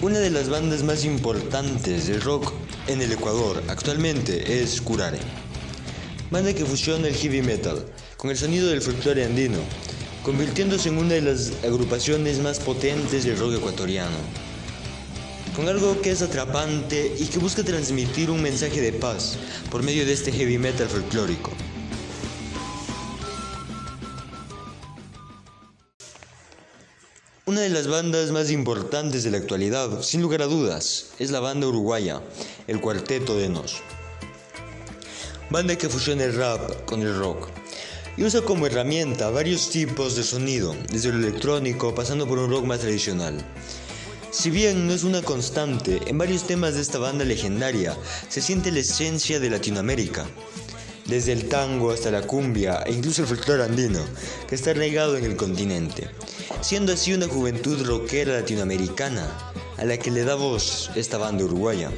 Una 0.07 0.19
de 0.19 0.29
las 0.29 0.47
bandas 0.47 0.83
más 0.83 1.03
importantes 1.03 2.07
de 2.07 2.17
rock 2.21 2.53
en 2.87 3.01
el 3.01 3.11
Ecuador 3.11 3.61
actualmente 3.67 4.63
es 4.63 4.79
Curare, 4.79 5.19
banda 6.31 6.53
que 6.53 6.63
fusiona 6.63 7.09
el 7.09 7.13
heavy 7.13 7.41
metal 7.41 7.85
con 8.15 8.29
el 8.29 8.37
sonido 8.37 8.69
del 8.69 8.81
folclore 8.81 9.25
andino, 9.25 9.57
convirtiéndose 10.23 10.87
en 10.87 10.97
una 10.97 11.15
de 11.15 11.23
las 11.23 11.51
agrupaciones 11.61 12.39
más 12.39 12.59
potentes 12.59 13.25
del 13.25 13.37
rock 13.37 13.55
ecuatoriano, 13.55 14.15
con 15.53 15.67
algo 15.67 15.99
que 15.99 16.11
es 16.11 16.21
atrapante 16.21 17.13
y 17.19 17.25
que 17.25 17.39
busca 17.39 17.65
transmitir 17.65 18.31
un 18.31 18.41
mensaje 18.41 18.79
de 18.79 18.93
paz 18.93 19.37
por 19.69 19.83
medio 19.83 20.05
de 20.05 20.13
este 20.13 20.31
heavy 20.31 20.57
metal 20.57 20.87
folclórico. 20.87 21.51
De 27.67 27.73
las 27.73 27.87
bandas 27.89 28.31
más 28.31 28.49
importantes 28.49 29.25
de 29.25 29.31
la 29.31 29.39
actualidad, 29.39 30.01
sin 30.01 30.21
lugar 30.21 30.41
a 30.41 30.45
dudas, 30.45 31.07
es 31.19 31.31
la 31.31 31.41
banda 31.41 31.67
uruguaya, 31.67 32.21
el 32.65 32.79
Cuarteto 32.79 33.35
de 33.35 33.49
Nos. 33.49 33.81
Banda 35.49 35.75
que 35.75 35.89
fusiona 35.89 36.23
el 36.23 36.35
rap 36.35 36.85
con 36.85 37.01
el 37.01 37.19
rock 37.19 37.49
y 38.15 38.23
usa 38.23 38.41
como 38.41 38.67
herramienta 38.67 39.29
varios 39.31 39.69
tipos 39.69 40.15
de 40.15 40.23
sonido, 40.23 40.77
desde 40.89 41.11
lo 41.11 41.17
electrónico 41.17 41.93
pasando 41.93 42.25
por 42.25 42.39
un 42.39 42.49
rock 42.49 42.63
más 42.63 42.79
tradicional. 42.79 43.43
Si 44.31 44.49
bien 44.49 44.87
no 44.87 44.93
es 44.93 45.03
una 45.03 45.21
constante, 45.21 45.99
en 46.07 46.17
varios 46.17 46.47
temas 46.47 46.75
de 46.75 46.81
esta 46.81 46.99
banda 46.99 47.25
legendaria 47.25 47.97
se 48.29 48.41
siente 48.41 48.71
la 48.71 48.79
esencia 48.79 49.41
de 49.41 49.49
Latinoamérica, 49.49 50.25
desde 51.07 51.31
el 51.31 51.49
tango 51.49 51.91
hasta 51.91 52.11
la 52.11 52.21
cumbia 52.21 52.83
e 52.85 52.91
incluso 52.91 53.21
el 53.21 53.27
folclore 53.27 53.63
andino, 53.63 54.01
que 54.47 54.55
está 54.55 54.71
arraigado 54.71 55.17
en 55.17 55.25
el 55.25 55.35
continente 55.35 56.09
siendo 56.61 56.93
así 56.93 57.13
una 57.13 57.27
juventud 57.27 57.85
rockera 57.85 58.33
latinoamericana 58.33 59.27
a 59.77 59.85
la 59.85 59.97
que 59.97 60.11
le 60.11 60.23
da 60.23 60.35
voz 60.35 60.89
esta 60.95 61.17
banda 61.17 61.45
uruguaya, 61.45 61.91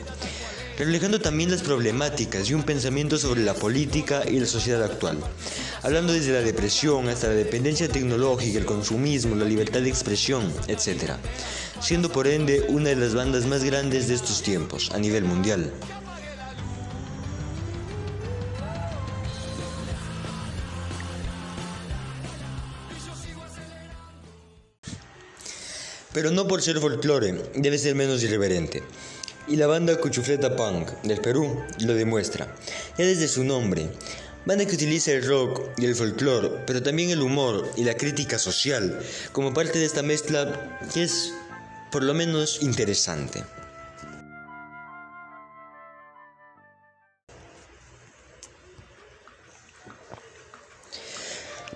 reflejando 0.78 1.22
también 1.22 1.52
las 1.52 1.62
problemáticas 1.62 2.50
y 2.50 2.54
un 2.54 2.64
pensamiento 2.64 3.18
sobre 3.18 3.42
la 3.42 3.54
política 3.54 4.24
y 4.30 4.40
la 4.40 4.46
sociedad 4.46 4.84
actual, 4.84 5.18
hablando 5.82 6.14
desde 6.14 6.34
la 6.34 6.42
depresión 6.42 7.08
hasta 7.08 7.28
la 7.28 7.34
dependencia 7.34 7.88
tecnológica, 7.88 8.60
el 8.60 8.66
consumismo, 8.66 9.36
la 9.36 9.46
libertad 9.46 9.82
de 9.82 9.90
expresión, 9.90 10.52
etc., 10.68 11.14
siendo 11.82 12.12
por 12.12 12.28
ende 12.28 12.66
una 12.68 12.90
de 12.90 12.98
las 12.98 13.16
bandas 13.16 13.46
más 13.46 13.64
grandes 13.64 14.10
de 14.10 14.16
estos 14.16 14.42
tiempos 14.42 14.92
a 14.94 15.00
nivel 15.00 15.24
mundial. 15.24 15.72
Pero 26.14 26.32
no 26.32 26.48
por 26.48 26.62
ser 26.62 26.80
folclore, 26.80 27.34
debe 27.56 27.78
ser 27.78 27.96
menos 27.96 28.24
irreverente. 28.24 28.84
Y 29.48 29.56
la 29.56 29.68
banda 29.68 30.00
Cuchufleta 30.00 30.56
Punk 30.56 30.90
del 31.04 31.22
Perú 31.22 31.64
lo 31.80 31.94
demuestra, 31.94 32.56
ya 32.98 33.06
desde 33.06 33.28
su 33.28 33.44
nombre. 33.44 33.90
Banda 34.46 34.66
que 34.66 34.76
utiliza 34.76 35.12
el 35.12 35.26
rock 35.26 35.62
y 35.78 35.86
el 35.86 35.96
folclore, 35.96 36.64
pero 36.66 36.82
también 36.82 37.10
el 37.10 37.22
humor 37.22 37.70
y 37.76 37.84
la 37.84 37.96
crítica 37.96 38.40
social 38.40 39.00
como 39.32 39.54
parte 39.54 39.80
de 39.80 39.86
esta 39.86 40.02
mezcla 40.02 40.80
que 40.94 41.04
es 41.04 41.34
por 41.92 42.04
lo 42.04 42.14
menos 42.14 42.62
interesante. 42.62 43.44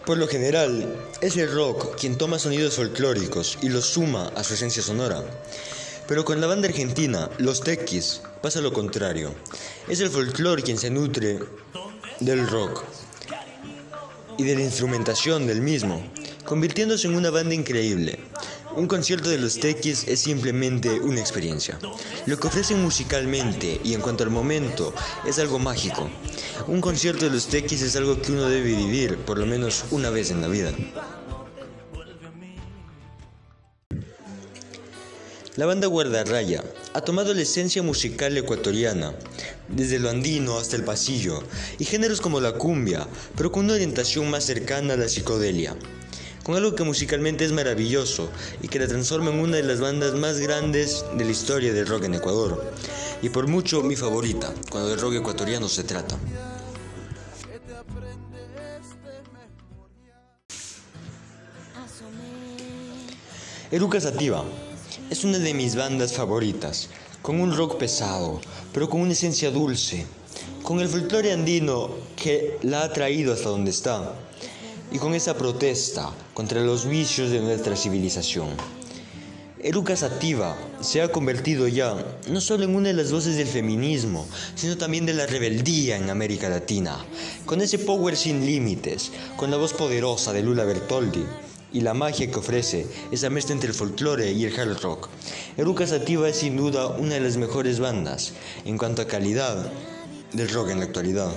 Por 0.05 0.17
lo 0.17 0.27
general, 0.27 0.85
es 1.21 1.37
el 1.37 1.49
rock 1.49 1.95
quien 1.97 2.17
toma 2.17 2.37
sonidos 2.37 2.75
folclóricos 2.75 3.57
y 3.61 3.69
los 3.69 3.85
suma 3.85 4.33
a 4.35 4.43
su 4.43 4.55
esencia 4.55 4.83
sonora. 4.83 5.23
Pero 6.09 6.25
con 6.25 6.41
la 6.41 6.47
banda 6.47 6.67
argentina, 6.67 7.29
los 7.37 7.61
Tequis, 7.61 8.21
pasa 8.41 8.59
lo 8.59 8.73
contrario. 8.73 9.33
Es 9.87 10.01
el 10.01 10.09
folclore 10.09 10.61
quien 10.61 10.77
se 10.77 10.89
nutre 10.89 11.39
del 12.19 12.47
rock 12.49 12.83
y 14.37 14.43
de 14.43 14.55
la 14.55 14.61
instrumentación 14.63 15.47
del 15.47 15.61
mismo, 15.61 16.03
convirtiéndose 16.43 17.07
en 17.07 17.15
una 17.15 17.29
banda 17.29 17.55
increíble. 17.55 18.19
Un 18.76 18.88
concierto 18.88 19.30
de 19.30 19.38
los 19.38 19.59
Tequis 19.59 20.07
es 20.07 20.21
simplemente 20.21 20.99
una 20.99 21.19
experiencia. 21.19 21.78
Lo 22.26 22.39
que 22.39 22.47
ofrecen 22.47 22.82
musicalmente 22.82 23.80
y 23.84 23.93
en 23.93 24.01
cuanto 24.01 24.24
al 24.24 24.32
momento 24.32 24.95
es 25.28 25.38
algo 25.38 25.59
mágico. 25.59 26.09
Un 26.67 26.82
concierto 26.82 27.26
de 27.26 27.32
los 27.32 27.47
Tequis 27.47 27.84
es 27.84 27.95
algo 27.95 28.19
que 28.19 28.32
uno 28.32 28.49
debe 28.49 28.76
vivir 28.76 29.17
por 29.17 29.38
lo 29.38 29.45
menos 29.45 29.86
una 29.91 30.09
vez 30.09 30.32
en 30.32 30.41
la 30.41 30.47
vida. 30.47 30.71
La 35.55 35.67
banda 35.67 35.86
Guardarraya 35.86 36.63
ha 36.95 37.01
tomado 37.01 37.32
la 37.36 37.43
esencia 37.43 37.84
musical 37.84 38.36
ecuatoriana, 38.36 39.13
desde 39.67 39.99
lo 39.99 40.09
andino 40.09 40.57
hasta 40.57 40.76
el 40.76 40.84
pasillo, 40.84 41.43
y 41.78 41.86
géneros 41.86 42.21
como 42.21 42.41
la 42.41 42.53
cumbia, 42.53 43.07
pero 43.38 43.51
con 43.51 43.65
una 43.65 43.76
orientación 43.76 44.32
más 44.32 44.45
cercana 44.45 44.95
a 44.95 44.97
la 44.97 45.07
psicodelia, 45.07 45.76
con 46.43 46.55
algo 46.55 46.75
que 46.75 46.83
musicalmente 46.83 47.45
es 47.45 47.51
maravilloso 47.51 48.29
y 48.61 48.67
que 48.67 48.79
la 48.79 48.87
transforma 48.87 49.31
en 49.31 49.39
una 49.39 49.57
de 49.57 49.63
las 49.63 49.79
bandas 49.79 50.13
más 50.13 50.39
grandes 50.39 51.05
de 51.17 51.25
la 51.25 51.31
historia 51.31 51.73
del 51.73 51.87
rock 51.87 52.03
en 52.03 52.15
Ecuador, 52.15 52.63
y 53.21 53.29
por 53.29 53.47
mucho 53.47 53.81
mi 53.81 53.95
favorita 53.95 54.53
cuando 54.69 54.89
de 54.89 54.97
rock 54.97 55.15
ecuatoriano 55.15 55.69
se 55.69 55.83
trata. 55.83 56.17
Eruca 63.71 63.99
Sativa 63.99 64.43
es 65.09 65.23
una 65.23 65.39
de 65.39 65.53
mis 65.55 65.75
bandas 65.75 66.13
favoritas, 66.13 66.89
con 67.23 67.39
un 67.39 67.55
rock 67.55 67.77
pesado, 67.77 68.39
pero 68.71 68.87
con 68.87 69.01
una 69.01 69.13
esencia 69.13 69.49
dulce, 69.49 70.05
con 70.61 70.79
el 70.79 70.87
folclore 70.87 71.31
andino 71.31 71.89
que 72.15 72.59
la 72.61 72.83
ha 72.83 72.93
traído 72.93 73.33
hasta 73.33 73.49
donde 73.49 73.71
está. 73.71 74.13
Y 74.93 74.99
con 74.99 75.15
esa 75.15 75.35
protesta 75.35 76.11
contra 76.33 76.61
los 76.61 76.87
vicios 76.87 77.31
de 77.31 77.41
nuestra 77.41 77.75
civilización. 77.75 78.49
Eruca 79.59 79.95
Sativa 79.95 80.55
se 80.81 81.01
ha 81.01 81.11
convertido 81.11 81.67
ya 81.67 81.95
no 82.29 82.41
solo 82.41 82.65
en 82.65 82.75
una 82.75 82.89
de 82.89 82.93
las 82.93 83.11
voces 83.11 83.37
del 83.37 83.47
feminismo, 83.47 84.27
sino 84.55 84.77
también 84.77 85.05
de 85.05 85.13
la 85.13 85.25
rebeldía 85.25 85.97
en 85.97 86.09
América 86.09 86.47
Latina, 86.49 86.97
con 87.45 87.61
ese 87.61 87.79
power 87.79 88.15
sin 88.15 88.45
límites, 88.45 89.11
con 89.37 89.49
la 89.49 89.57
voz 89.57 89.73
poderosa 89.73 90.31
de 90.31 90.43
Lula 90.43 90.65
Bertoldi 90.65 91.25
y 91.71 91.81
la 91.81 91.93
magia 91.93 92.29
que 92.29 92.39
ofrece 92.39 92.85
esa 93.11 93.29
mezcla 93.29 93.53
entre 93.53 93.69
el 93.69 93.75
folclore 93.75 94.31
y 94.31 94.45
el 94.45 94.59
hard 94.59 94.81
rock. 94.81 95.09
Eruca 95.57 95.87
Sativa 95.87 96.29
es 96.29 96.37
sin 96.37 96.55
duda 96.55 96.87
una 96.87 97.15
de 97.15 97.21
las 97.21 97.37
mejores 97.37 97.79
bandas 97.79 98.33
en 98.65 98.77
cuanto 98.77 99.01
a 99.01 99.07
calidad 99.07 99.71
del 100.33 100.49
rock 100.49 100.69
en 100.69 100.79
la 100.79 100.85
actualidad. 100.85 101.31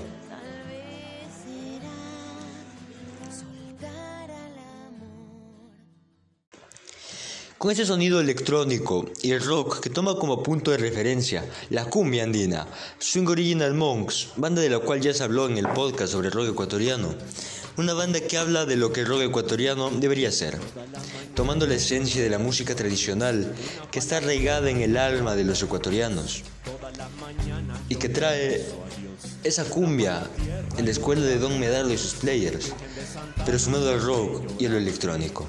Con 7.59 7.71
ese 7.71 7.87
sonido 7.87 8.21
electrónico 8.21 9.07
y 9.23 9.31
el 9.31 9.43
rock 9.43 9.81
que 9.81 9.89
toma 9.89 10.17
como 10.17 10.43
punto 10.43 10.73
de 10.73 10.77
referencia 10.77 11.43
la 11.71 11.87
cumbia 11.87 12.23
andina, 12.23 12.67
Swing 12.99 13.27
Original 13.29 13.73
Monks, 13.73 14.29
banda 14.37 14.61
de 14.61 14.69
la 14.69 14.79
cual 14.79 15.01
ya 15.01 15.15
se 15.15 15.25
habló 15.25 15.49
en 15.49 15.57
el 15.57 15.67
podcast 15.69 16.13
sobre 16.13 16.29
el 16.29 16.35
rock 16.35 16.49
ecuatoriano, 16.49 17.15
una 17.79 17.95
banda 17.95 18.21
que 18.21 18.37
habla 18.37 18.67
de 18.67 18.77
lo 18.77 18.93
que 18.93 19.01
el 19.01 19.07
rock 19.07 19.23
ecuatoriano 19.23 19.91
debería 19.91 20.31
ser, 20.31 20.59
tomando 21.35 21.67
la 21.67 21.77
esencia 21.77 22.23
de 22.23 22.29
la 22.29 22.39
música 22.39 22.75
tradicional 22.75 23.51
que 23.91 24.01
está 24.01 24.19
arraigada 24.19 24.69
en 24.69 24.83
el 24.83 24.99
alma 24.99 25.35
de 25.35 25.45
los 25.45 25.63
ecuatorianos 25.63 26.43
y 27.89 27.95
que 27.95 28.11
trae 28.11 28.67
esa 29.45 29.65
cumbia 29.65 30.29
en 30.77 30.85
la 30.85 30.91
escuela 30.91 31.23
de 31.23 31.39
Don 31.39 31.59
Medardo 31.59 31.91
y 31.91 31.97
sus 31.97 32.15
players, 32.17 32.75
pero 33.47 33.59
sumado 33.59 33.91
al 33.91 34.03
rock 34.03 34.43
y 34.59 34.67
a 34.67 34.69
lo 34.69 34.77
electrónico. 34.77 35.47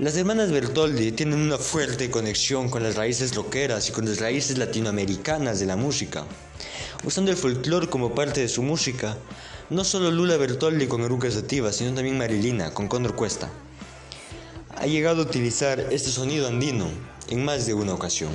Las 0.00 0.16
hermanas 0.16 0.50
Bertoldi 0.50 1.12
tienen 1.12 1.38
una 1.38 1.56
fuerte 1.56 2.10
conexión 2.10 2.68
con 2.68 2.82
las 2.82 2.96
raíces 2.96 3.32
rockeras 3.36 3.88
y 3.88 3.92
con 3.92 4.06
las 4.06 4.18
raíces 4.18 4.58
latinoamericanas 4.58 5.60
de 5.60 5.66
la 5.66 5.76
música. 5.76 6.24
Usando 7.04 7.30
el 7.30 7.36
folclore 7.36 7.86
como 7.86 8.12
parte 8.12 8.40
de 8.40 8.48
su 8.48 8.64
música, 8.64 9.16
no 9.70 9.84
solo 9.84 10.10
Lula 10.10 10.36
Bertoldi 10.36 10.88
con 10.88 11.02
Eruca 11.02 11.30
Sativa, 11.30 11.72
sino 11.72 11.94
también 11.94 12.18
Marilina 12.18 12.74
con 12.74 12.88
Condor 12.88 13.14
Cuesta. 13.14 13.52
Ha 14.74 14.86
llegado 14.86 15.22
a 15.22 15.26
utilizar 15.26 15.78
este 15.78 16.10
sonido 16.10 16.48
andino 16.48 16.88
en 17.28 17.44
más 17.44 17.64
de 17.64 17.74
una 17.74 17.94
ocasión. 17.94 18.32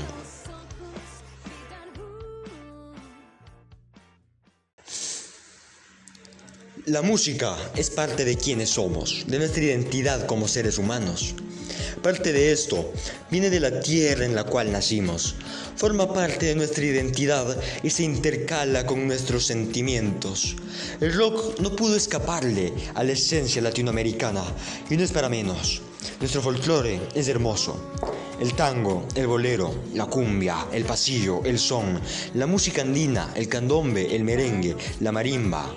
La 6.89 7.03
música 7.03 7.55
es 7.75 7.91
parte 7.91 8.25
de 8.25 8.35
quienes 8.35 8.71
somos, 8.71 9.25
de 9.27 9.37
nuestra 9.37 9.63
identidad 9.63 10.25
como 10.25 10.47
seres 10.47 10.79
humanos. 10.79 11.35
Parte 12.01 12.33
de 12.33 12.51
esto 12.51 12.91
viene 13.29 13.51
de 13.51 13.59
la 13.59 13.79
tierra 13.79 14.25
en 14.25 14.33
la 14.33 14.45
cual 14.45 14.71
nacimos, 14.71 15.35
forma 15.75 16.11
parte 16.11 16.47
de 16.47 16.55
nuestra 16.55 16.83
identidad 16.83 17.55
y 17.83 17.91
se 17.91 18.01
intercala 18.01 18.87
con 18.87 19.05
nuestros 19.05 19.45
sentimientos. 19.45 20.55
El 20.99 21.13
rock 21.13 21.59
no 21.59 21.75
pudo 21.75 21.95
escaparle 21.95 22.73
a 22.95 23.03
la 23.03 23.11
esencia 23.11 23.61
latinoamericana 23.61 24.43
y 24.89 24.97
no 24.97 25.03
es 25.03 25.11
para 25.11 25.29
menos. 25.29 25.83
Nuestro 26.19 26.41
folclore 26.41 26.99
es 27.13 27.27
hermoso. 27.27 27.93
El 28.41 28.55
tango, 28.55 29.05
el 29.13 29.27
bolero, 29.27 29.75
la 29.93 30.07
cumbia, 30.07 30.65
el 30.73 30.85
pasillo, 30.85 31.43
el 31.43 31.59
son, 31.59 32.01
la 32.33 32.47
música 32.47 32.81
andina, 32.81 33.31
el 33.35 33.47
candombe, 33.47 34.15
el 34.15 34.23
merengue, 34.23 34.75
la 35.01 35.11
marimba, 35.11 35.75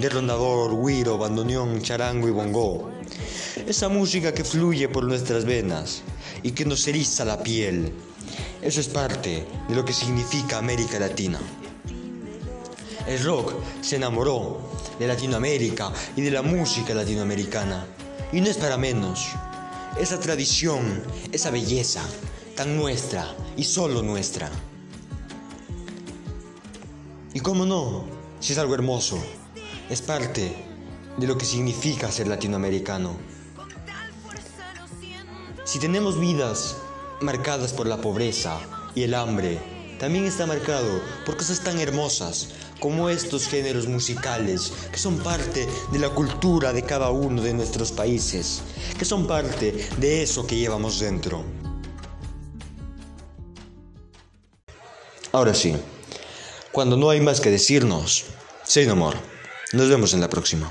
de 0.00 0.08
rondador, 0.08 0.74
guiro, 0.82 1.18
bandoneón, 1.18 1.82
charango 1.82 2.26
y 2.26 2.30
bongo. 2.30 2.90
Esa 3.66 3.90
música 3.90 4.32
que 4.32 4.44
fluye 4.44 4.88
por 4.88 5.04
nuestras 5.04 5.44
venas 5.44 6.02
y 6.42 6.52
que 6.52 6.64
nos 6.64 6.88
eriza 6.88 7.24
la 7.26 7.42
piel. 7.42 7.92
Eso 8.62 8.80
es 8.80 8.88
parte 8.88 9.46
de 9.68 9.74
lo 9.74 9.84
que 9.84 9.92
significa 9.92 10.56
América 10.56 10.98
Latina. 10.98 11.38
El 13.06 13.22
rock 13.22 13.52
se 13.82 13.96
enamoró 13.96 14.60
de 14.98 15.06
Latinoamérica 15.06 15.92
y 16.16 16.22
de 16.22 16.30
la 16.30 16.40
música 16.40 16.94
latinoamericana. 16.94 17.86
Y 18.32 18.40
no 18.40 18.46
es 18.46 18.56
para 18.56 18.78
menos. 18.78 19.26
Esa 20.00 20.18
tradición, 20.18 21.02
esa 21.30 21.50
belleza, 21.50 22.02
tan 22.56 22.76
nuestra 22.76 23.34
y 23.56 23.64
solo 23.64 24.02
nuestra. 24.02 24.50
Y 27.34 27.40
cómo 27.40 27.66
no, 27.66 28.04
si 28.40 28.54
es 28.54 28.58
algo 28.58 28.74
hermoso, 28.74 29.18
es 29.90 30.00
parte 30.00 30.54
de 31.16 31.26
lo 31.26 31.36
que 31.36 31.44
significa 31.44 32.10
ser 32.12 32.28
latinoamericano. 32.28 33.16
Si 35.64 35.80
tenemos 35.80 36.18
vidas 36.18 36.76
marcadas 37.20 37.72
por 37.72 37.88
la 37.88 38.00
pobreza 38.00 38.58
y 38.94 39.02
el 39.02 39.14
hambre, 39.14 39.58
también 39.98 40.24
está 40.24 40.46
marcado 40.46 41.02
por 41.26 41.36
cosas 41.36 41.62
tan 41.62 41.78
hermosas 41.80 42.50
como 42.78 43.10
estos 43.10 43.48
géneros 43.48 43.86
musicales 43.88 44.72
que 44.90 44.98
son 44.98 45.18
parte 45.18 45.68
de 45.92 45.98
la 45.98 46.08
cultura 46.10 46.72
de 46.72 46.84
cada 46.84 47.10
uno 47.10 47.42
de 47.42 47.52
nuestros 47.52 47.90
países, 47.90 48.62
que 48.96 49.04
son 49.04 49.26
parte 49.26 49.88
de 49.98 50.22
eso 50.22 50.46
que 50.46 50.56
llevamos 50.56 51.00
dentro. 51.00 51.44
Ahora 55.32 55.52
sí, 55.52 55.76
cuando 56.72 56.96
no 56.96 57.10
hay 57.10 57.20
más 57.20 57.40
que 57.40 57.50
decirnos, 57.50 58.24
say 58.64 58.86
no 58.86 58.96
more. 58.96 59.29
Nos 59.72 59.88
vemos 59.88 60.14
en 60.14 60.20
la 60.20 60.28
próxima. 60.28 60.70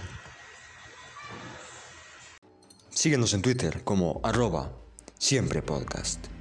Síguenos 2.90 3.34
en 3.34 3.42
Twitter 3.42 3.82
como 3.86 4.20
arroba 4.24 4.74
siempre 5.18 5.62
podcast. 5.62 6.39